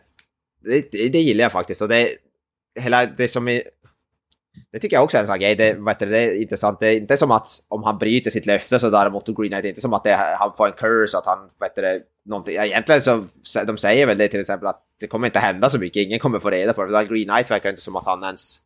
[0.63, 1.81] det, det, det gillar jag faktiskt.
[1.81, 2.09] Och det,
[2.79, 3.63] hela det som är...
[4.71, 5.55] Det tycker jag också är en sån grej.
[5.55, 6.79] Det, vet du, det är intressant.
[6.79, 9.61] Det är inte som att om han bryter sitt löfte så däremot och Green Knight,
[9.63, 12.01] det är inte som att det, han får en curse att han, vet du, det,
[12.25, 12.55] någonting.
[12.55, 13.25] Ja, Egentligen så
[13.65, 16.01] de säger väl det till exempel att det kommer inte hända så mycket.
[16.03, 17.05] Ingen kommer få reda på det.
[17.05, 18.59] Green Knight verkar inte som att han ens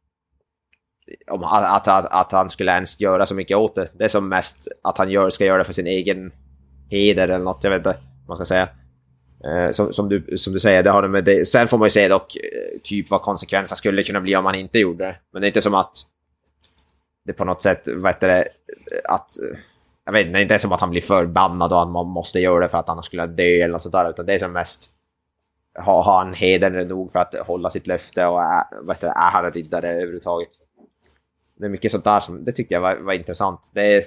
[1.28, 3.88] om, att, att, att han skulle ens göra så mycket åt det.
[3.94, 6.32] Det är som mest att han gör, ska göra det för sin egen
[6.90, 7.98] heder eller något, jag vet inte
[8.28, 8.70] vad man ska säga.
[9.44, 11.46] Eh, som, som, du, som du säger, det har det med det.
[11.46, 14.56] Sen får man ju se dock eh, typ vad konsekvenserna skulle kunna bli om han
[14.56, 15.16] inte gjorde det.
[15.34, 15.98] Men det är inte som att
[17.26, 18.48] det på något sätt, vad heter det,
[19.04, 19.40] att...
[19.40, 19.58] Eh,
[20.06, 22.40] jag vet inte, det är inte som att han blir förbannad och att man måste
[22.40, 24.10] göra det för att han skulle dö eller något sånt där.
[24.10, 24.90] Utan det är som mest...
[25.80, 29.14] Har ha han heder nog för att hålla sitt löfte och är, vad heter det,
[29.14, 30.50] är han riddare överhuvudtaget.
[31.60, 33.72] Det är mycket sånt där som, det tyckte jag var, var intressant.
[33.74, 34.04] Det är,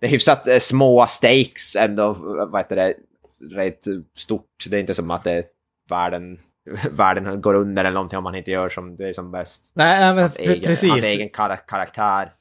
[0.00, 2.12] det är hyfsat eh, små stakes ändå,
[2.48, 2.94] vad heter det,
[3.56, 3.84] rätt
[4.14, 4.64] stort.
[4.68, 5.44] Det är inte som att det är
[5.90, 6.38] världen,
[6.90, 9.70] världen går under eller någonting om man inte gör som det är som bäst.
[9.74, 10.90] nej, nej men Hans pre- egen, precis.
[10.90, 12.32] hans egen kar karaktär.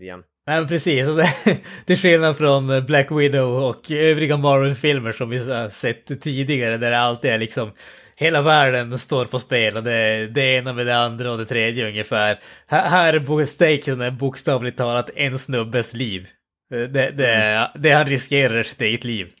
[0.00, 0.22] Grann.
[0.46, 1.06] Nej men precis,
[1.86, 6.98] till skillnad från Black Widow och övriga Marvel-filmer som vi har sett tidigare där det
[6.98, 7.70] alltid är liksom
[8.16, 11.88] hela världen står på spel och det, det ena med det andra och det tredje
[11.88, 12.40] ungefär.
[12.66, 16.28] Här, här stakesen är bokstavligt talat en snubbes liv.
[16.70, 19.32] Det, det, det han riskerar är sitt eget liv.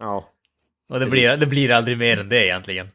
[0.00, 0.30] Ja.
[0.88, 2.88] Och det blir, det blir aldrig mer än det egentligen.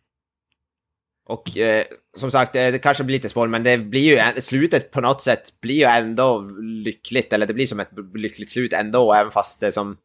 [1.26, 1.86] Och eh,
[2.18, 4.02] som sagt, eh, det kanske blir lite spoil, men det blir
[4.36, 8.52] ju slutet på något sätt blir ju ändå lyckligt, eller det blir som ett lyckligt
[8.52, 9.98] slut ändå, även fast det som...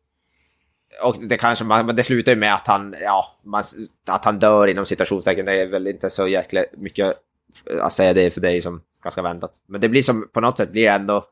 [1.03, 3.65] Och det kanske, man, men det slutar ju med att han, ja, man,
[4.07, 7.17] att han dör inom citationstecken, det är väl inte så jäkla mycket
[7.81, 9.55] att säga det för det är som ganska väntat.
[9.67, 11.29] Men det blir som, på något sätt blir det ändå...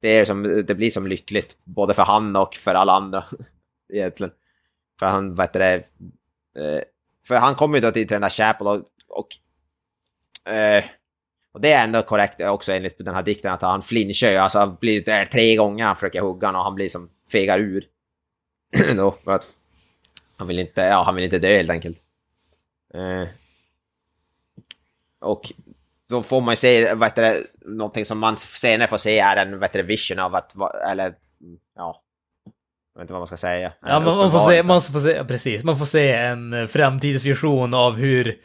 [0.00, 3.24] Det, är som, det blir som lyckligt, både för han och för alla andra,
[3.92, 4.32] egentligen.
[4.98, 5.74] För han, vad heter det,
[6.60, 6.82] eh,
[7.28, 9.28] för han kommer ju då till den här Chapel och, och,
[10.52, 10.84] eh,
[11.52, 14.58] och det är ändå korrekt också enligt den här dikten att han flinchar ju, alltså
[14.58, 17.84] han blir där tre gånger han försöker hugga honom och han blir som fegar ur
[18.96, 19.46] då, för att
[20.36, 21.98] han vill inte, ja han vill inte dö helt enkelt.
[22.94, 23.28] Eh,
[25.20, 25.52] och
[26.08, 29.36] då får man ju se, vad heter det, någonting som man senare får se är
[29.36, 30.54] en, vad heter det, vision av att,
[30.90, 31.14] eller,
[31.76, 32.02] ja,
[32.94, 33.72] jag vet inte vad man ska säga.
[33.80, 37.96] Ja, man, man, får se, man får se, precis, man får se en framtidsvision av
[37.96, 38.36] hur,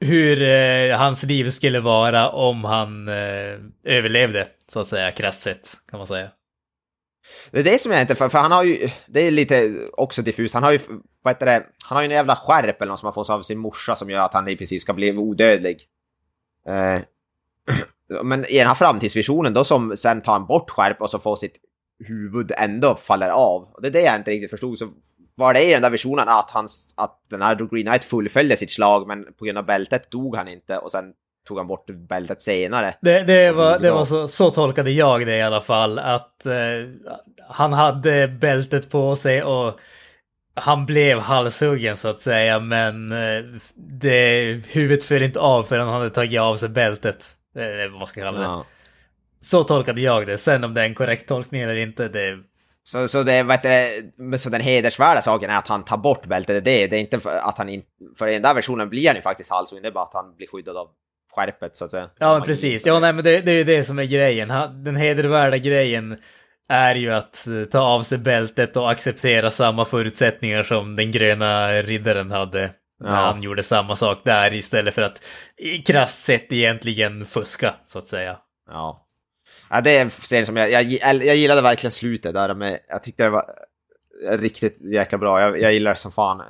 [0.00, 5.68] hur eh, hans liv skulle vara om han eh, överlevde, så att säga, krasst sett,
[5.90, 6.30] kan man säga.
[7.50, 10.22] Det är det som jag inte, för, för han har ju, det är lite också
[10.22, 10.78] diffust, han har ju,
[11.22, 13.42] vad heter det, han har ju en jävla skärp eller något som han får av
[13.42, 15.88] sin morsa som gör att han i princip ska bli odödlig.
[16.68, 17.02] Eh,
[18.22, 21.36] men i den här framtidsvisionen då som sen tar han bort skärp och så får
[21.36, 21.56] sitt
[21.98, 23.62] huvud ändå faller av.
[23.62, 24.78] Och det är det jag inte riktigt förstod.
[24.78, 24.88] Så
[25.34, 28.70] var det i den där visionen att, hans, att den här Green Knight fullföljde sitt
[28.70, 31.12] slag men på grund av bältet dog han inte och sen
[31.44, 32.94] tog han bort bältet senare.
[33.00, 36.52] Det, det var, det var så, så tolkade jag det i alla fall, att eh,
[37.48, 39.80] han hade bältet på sig och
[40.54, 46.00] han blev halshuggen så att säga, men eh, det, huvudet föll inte av förrän han
[46.00, 47.30] hade tagit av sig bältet.
[47.56, 48.44] Eller vad ska jag kalla det.
[48.44, 48.64] Ja.
[49.40, 50.38] Så tolkade jag det.
[50.38, 52.38] Sen om det är en korrekt tolkning eller inte, det...
[52.86, 56.64] Så, så, det, vet du, så den hedersvärda saken är att han tar bort bältet,
[56.64, 56.86] det är det.
[56.86, 57.88] Det är inte för att han inte...
[58.18, 60.36] För i den där versionen blir han ju faktiskt halshuggen, det är bara att han
[60.36, 60.88] blir skyddad av
[61.34, 62.10] skärpet så att säga.
[62.18, 62.86] Ja, men precis.
[62.86, 64.48] Ja, nej, men det, det är ju det som är grejen.
[64.84, 66.18] Den hedervärda grejen
[66.68, 71.68] är ju att eh, ta av sig bältet och acceptera samma förutsättningar som den gröna
[71.82, 72.70] riddaren hade.
[73.00, 73.16] När Ja.
[73.16, 75.22] han gjorde samma sak där istället för att
[75.56, 78.36] i krasst sett egentligen fuska, så att säga.
[78.70, 79.06] Ja.
[79.70, 80.84] Ja, det är en serie som jag, jag,
[81.24, 83.44] jag gillade verkligen slutet där med, jag tyckte det var
[84.30, 85.40] riktigt jäkla bra.
[85.40, 86.40] Jag, jag gillar det som fan.
[86.40, 86.46] Eh,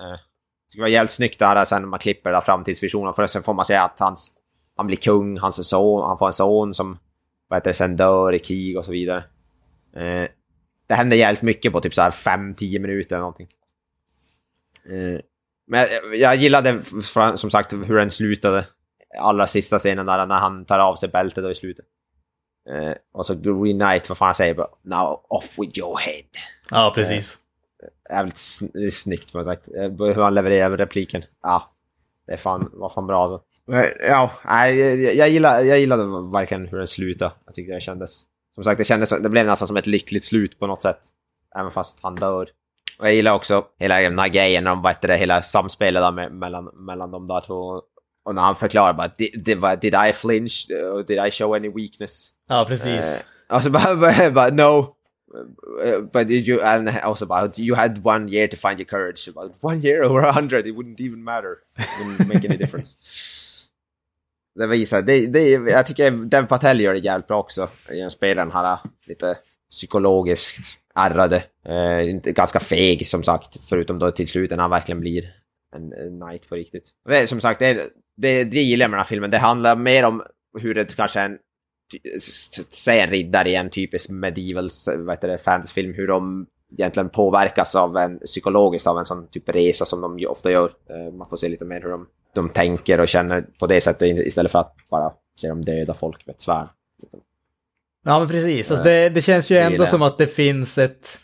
[0.74, 3.14] det var jävligt snyggt där sen när man klipper där framtidsvisionen.
[3.14, 4.32] För sen får man säga att hans,
[4.77, 6.99] han blir kung, hans son, han får en son som
[7.49, 9.25] vad heter det, sen dör i krig och så vidare.
[9.97, 10.29] Eh,
[10.87, 13.49] det hände jävligt mycket på typ så här 5-10 minuter eller någonting.
[14.85, 15.20] Eh,
[15.66, 16.83] men jag, jag gillade
[17.37, 18.66] som sagt hur den slutade.
[19.20, 21.85] Allra sista scenen där när han tar av sig bältet då i slutet.
[22.70, 26.25] Eh, och så Green Knight, vad fan han säger bara Now off with your head.
[26.70, 27.39] Ja, precis.
[28.11, 29.68] Jävligt sn- snyggt på något sätt.
[29.77, 31.25] Eh, Hur han levererar repliken.
[31.43, 31.62] Ja,
[32.27, 33.47] det är fan, var fan bra alltså.
[34.01, 37.33] Ja, nej, jag, gillar, jag gillade verkligen hur den slutade.
[37.47, 38.23] Jag tyckte det kändes...
[38.55, 41.01] Som sagt, det kändes, det blev nästan som ett lyckligt slut på något sätt.
[41.59, 42.49] Även fast han dör.
[42.99, 46.33] Och jag gillar också hela den här grejen, de, vad det, hela samspelet där med,
[46.33, 47.83] mellan, mellan de där två.
[48.25, 50.67] Och när han förklarar bara, did, did, did I flinch?
[51.07, 52.31] Did I show any weakness?
[52.49, 52.87] Ja, precis.
[52.87, 54.97] Eh, och så bara, bara, no.
[56.12, 59.29] But you, and also about you had one year to find your courage.
[59.29, 61.57] About one year or a hundred, it wouldn't even matter.
[61.77, 62.97] It wouldn't make any difference.
[64.55, 67.69] Det visar, det, det, jag tycker Dev Patel gör det jävligt bra också.
[67.91, 69.39] Genom att spela den här lite
[69.71, 71.45] psykologiskt ärrade.
[71.67, 75.33] Eh, ganska feg som sagt, förutom då till slut när han verkligen blir
[75.77, 76.85] en, en knight på riktigt.
[77.09, 77.83] Det som sagt, det,
[78.17, 79.31] det, det gillar jag med den här filmen.
[79.31, 80.23] Det handlar mer om
[80.59, 81.39] hur det kanske är en
[82.71, 87.75] säg en riddare i en typisk medieval vad heter det, fantasyfilm, hur de egentligen påverkas
[87.75, 90.73] av en psykologiskt av en sån typ resa som de ofta gör.
[90.91, 94.26] Eh, Man får se lite mer hur de, de tänker och känner på det sättet
[94.26, 96.68] istället för att bara se dem döda folk med ett svärd.
[98.07, 98.70] Ja, men precis.
[98.70, 101.18] Alltså, det, det känns ju ändå som att det finns ett...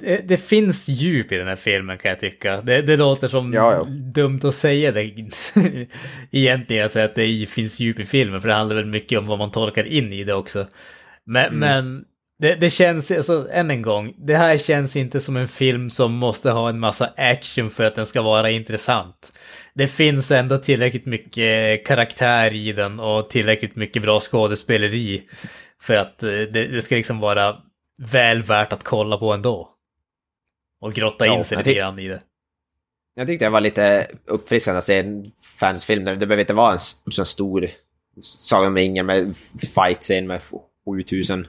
[0.00, 2.60] Det, det finns djup i den här filmen kan jag tycka.
[2.62, 3.84] Det, det låter som Ja, ja.
[3.90, 5.02] dumt att säga det
[6.30, 9.26] egentligen, att säga att det finns djup i filmen, för det handlar väl mycket om
[9.26, 10.66] vad man tolkar in i det också.
[11.24, 11.58] Men, Mm.
[11.58, 12.04] men
[12.40, 16.12] det, det känns, alltså än en gång, det här känns inte som en film som
[16.12, 19.32] måste ha en massa action för att den ska vara intressant.
[19.74, 25.22] Det finns ändå tillräckligt mycket karaktär i den och tillräckligt mycket bra skådespeleri
[25.80, 27.56] för att eh, det, det ska liksom vara
[27.98, 29.68] väl värt att kolla på ändå.
[30.80, 32.22] Och grotta Ja, in sig lite grann i det.
[33.14, 35.26] Jag tyckte det var lite uppfriskande att se en
[35.60, 37.70] fansfilm det behöver inte vara en s- sån stor
[38.22, 39.34] Sagan om ringen med
[39.74, 40.42] fight-scen med
[40.86, 41.46] 7000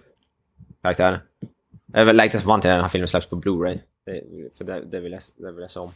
[0.82, 3.80] Jag längtar så fan till den här filmen släpps på Blu-ray.
[4.06, 4.24] Det,
[4.58, 5.92] för det, det, vill jag, det vill jag se om.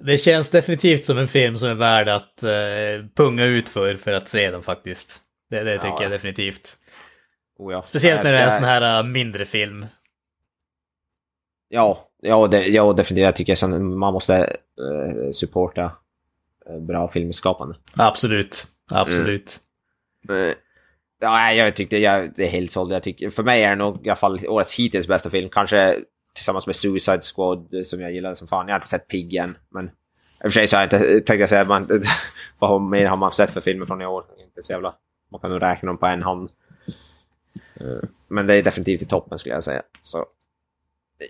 [0.00, 4.12] Det känns definitivt som en film som är värd att eh, punga ut för, för
[4.12, 5.20] att se den faktiskt.
[5.50, 6.02] Det, det tycker Ja.
[6.02, 6.78] jag definitivt.
[7.58, 7.82] Oh, ja.
[7.82, 9.86] Speciellt när det är en Jag- sån här eh, mindre film.
[11.68, 13.24] Ja, ja, det, ja definitivt.
[13.24, 15.92] Jag tycker sån, man måste eh, supporta
[16.86, 17.74] bra filmskapande.
[17.96, 18.66] Absolut.
[18.90, 19.60] Absolut.
[20.28, 20.54] Eh,
[21.20, 22.92] Ja, jag tyckte jag, det är helt såld.
[22.92, 25.48] Jag tycker, för mig är det nog i alla fall årets hittills bästa film.
[25.52, 25.96] Kanske
[26.34, 28.66] tillsammans med Suicide Squad som jag gillade som fan.
[28.66, 29.88] Jag har inte sett Pig än, men i
[30.38, 32.02] och för sig så har jag inte tänkt jag säga man,
[32.58, 34.24] vad mer har man sett för filmer från i år?
[34.44, 34.94] Inte så jävla,
[35.32, 36.50] man kan nog räkna dem på en hand.
[38.28, 39.82] Men det är definitivt i toppen skulle jag säga.
[40.02, 40.26] Så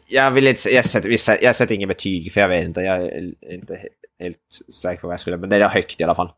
[0.07, 3.35] jag vill inte, jag sätter, jag sätter inget betyg för jag vet inte, jag är
[3.55, 3.81] inte
[4.19, 4.37] helt
[4.83, 6.33] säker på vad jag skulle, men det är högt i alla fall.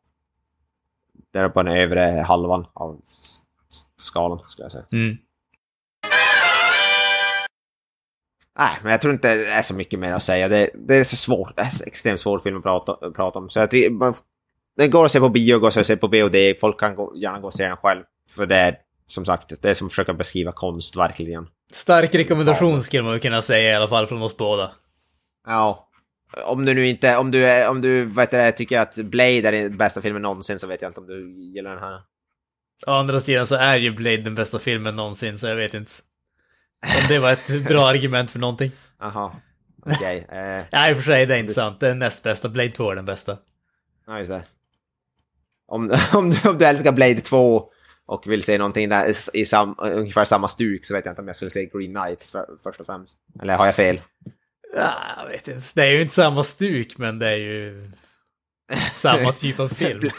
[1.32, 3.00] Det är på den övre halvan av
[3.96, 4.84] skalan skulle jag säga.
[4.92, 5.16] Mm.
[8.58, 10.48] Nej, men jag tror inte det är så mycket mer att säga.
[10.48, 13.50] Det, det är så svårt, det är så extremt svår film att prata, prata om.
[13.50, 13.70] Så jag
[14.76, 17.40] den går att se på bio, går att se på VOD, folk kan gå, gärna
[17.40, 18.02] gå och se den själv.
[18.30, 21.48] För det är som sagt, det är som att försöka beskriva konst verkligen.
[21.72, 24.70] Stark rekommendation skulle man kunna säga i alla fall från oss båda.
[25.46, 25.85] Ja.
[26.46, 29.76] Om du nu inte, om du, om du vet det, tycker att Blade är den
[29.76, 32.00] bästa filmen någonsin så vet jag inte om du gillar den här.
[32.86, 35.92] Å andra sidan så är ju Blade den bästa filmen någonsin, så jag vet inte.
[36.86, 38.70] Om det var ett bra argument för någonting.
[39.00, 39.32] Jaha.
[39.86, 40.26] Okej.
[40.28, 41.80] eh, Nej, i och för sig, det är inte sant.
[41.80, 42.48] Den näst bästa.
[42.48, 43.38] Blade 2 är den bästa.
[44.06, 44.44] Ja, just det.
[45.68, 47.70] Om, om, du, om du älskar Blade 2
[48.06, 51.26] och vill se någonting där i, sam, ungefär samma stuk så vet jag inte om
[51.26, 53.18] jag skulle säga Green Knight för, först och främst.
[53.42, 54.00] Eller har jag fel?
[54.76, 57.90] Ah, jag vet inte, det är ju inte samma stuk men det är ju
[58.92, 60.00] samma typ av film.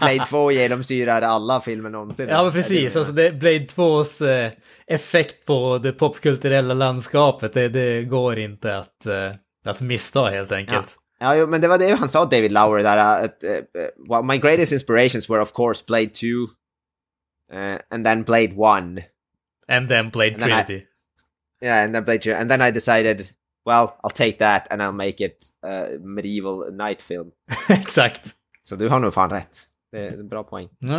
[0.00, 2.28] Blade 2 genomsyrar alla filmer någonsin.
[2.28, 4.52] Ja men precis, alltså det, Blade 2s eh,
[4.86, 9.32] effekt på det popkulturella landskapet, det, det går inte att, eh,
[9.64, 10.96] att missta helt enkelt.
[11.20, 13.50] Ja, jo, men det var det han sa, David Lower, där att uh,
[14.10, 16.26] well, my greatest inspirations were of course Blade 2
[17.52, 19.00] uh, and then Blade 1.
[19.68, 20.86] And then Blade And then I- Trinity.
[21.62, 22.32] Yeah, and then Blade 2.
[22.32, 23.30] And then I decided,
[23.68, 27.30] well, I'll take that and I'll make it a medieval night film.
[27.68, 28.34] Exakt.
[28.64, 29.58] Så du har nog fan rätt.
[29.92, 30.68] Det är en bra poäng.
[30.78, 30.98] Ja.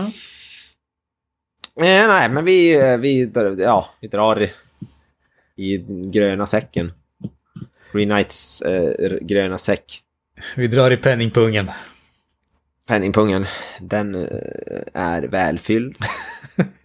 [1.75, 4.51] Eh, nej, men vi, eh, vi, ja, vi drar i,
[5.55, 6.91] i gröna säcken.
[7.93, 10.03] Green Knights eh, gröna säck.
[10.55, 11.71] Vi drar i penningpungen.
[12.87, 13.45] Penningpungen,
[13.79, 14.21] den eh,
[14.93, 15.95] är välfylld.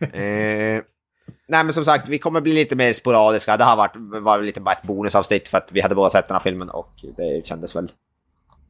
[0.13, 0.83] eh,
[1.47, 3.57] nej men som sagt, vi kommer bli lite mer sporadiska.
[3.57, 6.35] Det har varit, var lite bara ett bonusavsnitt för att vi hade båda sett den
[6.35, 7.93] här filmen och det kändes väl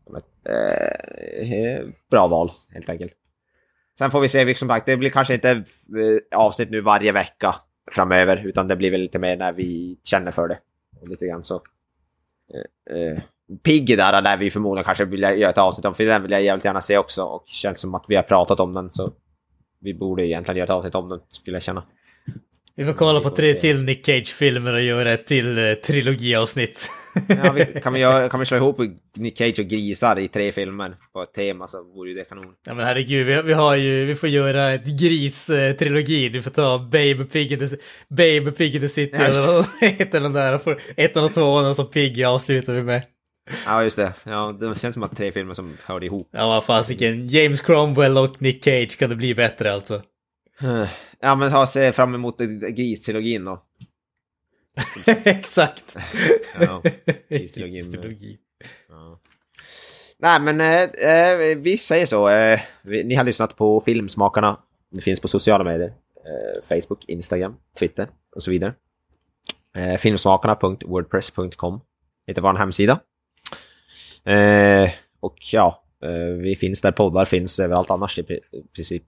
[0.04, 3.12] som ett eh, bra val helt enkelt.
[3.98, 7.54] Sen får vi se, som sagt, det blir kanske inte eh, avsnitt nu varje vecka
[7.92, 10.58] framöver, utan det blir väl lite mer när vi känner för det.
[11.06, 11.62] Lite grann så.
[12.90, 13.18] Eh, eh,
[13.62, 16.42] Piggy där lär vi förmodligen kanske vilja göra ett avsnitt om, för den vill jag
[16.42, 17.22] jävligt gärna se också.
[17.22, 19.10] Och känns som att vi har pratat om den, så
[19.80, 21.84] vi borde egentligen göra ett avsnitt om den, skulle jag känna.
[22.76, 26.88] Vi får kolla på tre till Nick Cage-filmer och göra ett till eh, trilogiavsnitt.
[27.28, 28.76] Ja, vi, kan, vi göra, kan vi slå ihop
[29.16, 32.54] Nick Cage och grisar i tre filmer på ett tema så vore ju det kanon.
[32.66, 36.28] Ja men herregud, vi, vi har ju, vi får göra ett gris-trilogi.
[36.28, 37.76] Du får ta Babe Pig in the,
[38.08, 40.58] Babe Pig in the City Ja, eller vad heter den där.
[40.58, 43.02] Får Ettan och tvåan och så Piggy avslutar vi med.
[43.66, 44.12] Ja, just det.
[44.24, 46.28] Ja, det känns som att tre filmer som hörde ihop.
[46.32, 50.02] Ja vad fasiken, James Cromwell och Nick Cage kan det bli bättre alltså.
[51.24, 52.38] Ja, men ha se fram emot
[52.76, 53.62] gris-trilogin då.
[55.24, 55.96] Exakt.
[56.60, 56.82] Ja,
[57.28, 57.92] gris-trilogin.
[57.92, 58.38] Trilogi.
[58.88, 59.20] Ja.
[60.18, 62.28] Nej, men eh, eh, vi säger så.
[62.28, 64.60] Eh, vi, ni har lyssnat på Filmsmakarna.
[64.90, 65.88] Det finns på sociala medier.
[66.16, 68.74] Eh, Facebook, Instagram, Twitter och så vidare.
[69.76, 71.80] Eh, filmsmakarna.wordpress.com
[72.26, 73.00] heter vår hemsida.
[74.24, 76.10] Eh, och ja, eh,
[76.42, 78.40] vi finns där poddar finns överallt annars i pri-
[78.74, 79.02] princip.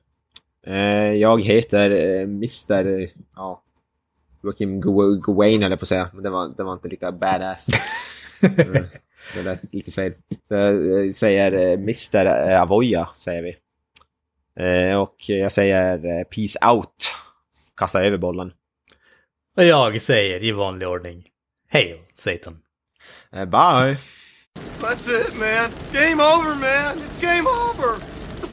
[0.67, 3.09] Eh, jag heter eh, Mr...
[3.37, 3.63] Ja,
[4.43, 4.81] Joakim
[5.21, 7.67] Gawain höll jag på att säga, men det var, det var inte lika badass.
[8.43, 8.73] Mm,
[9.35, 10.13] det lät lite fel.
[10.49, 13.57] Så jag säger Mr Avoya, säger vi.
[14.63, 17.11] Eh, och jag säger Peace out.
[17.77, 18.53] Kastar över bollen.
[19.57, 21.25] Och jag säger i vanlig ordning,
[21.73, 22.59] Hail Satan.
[23.33, 23.99] Eh, bye!
[24.81, 25.71] That's it, man.
[25.93, 26.97] Game over, man.
[26.97, 28.06] It's game over.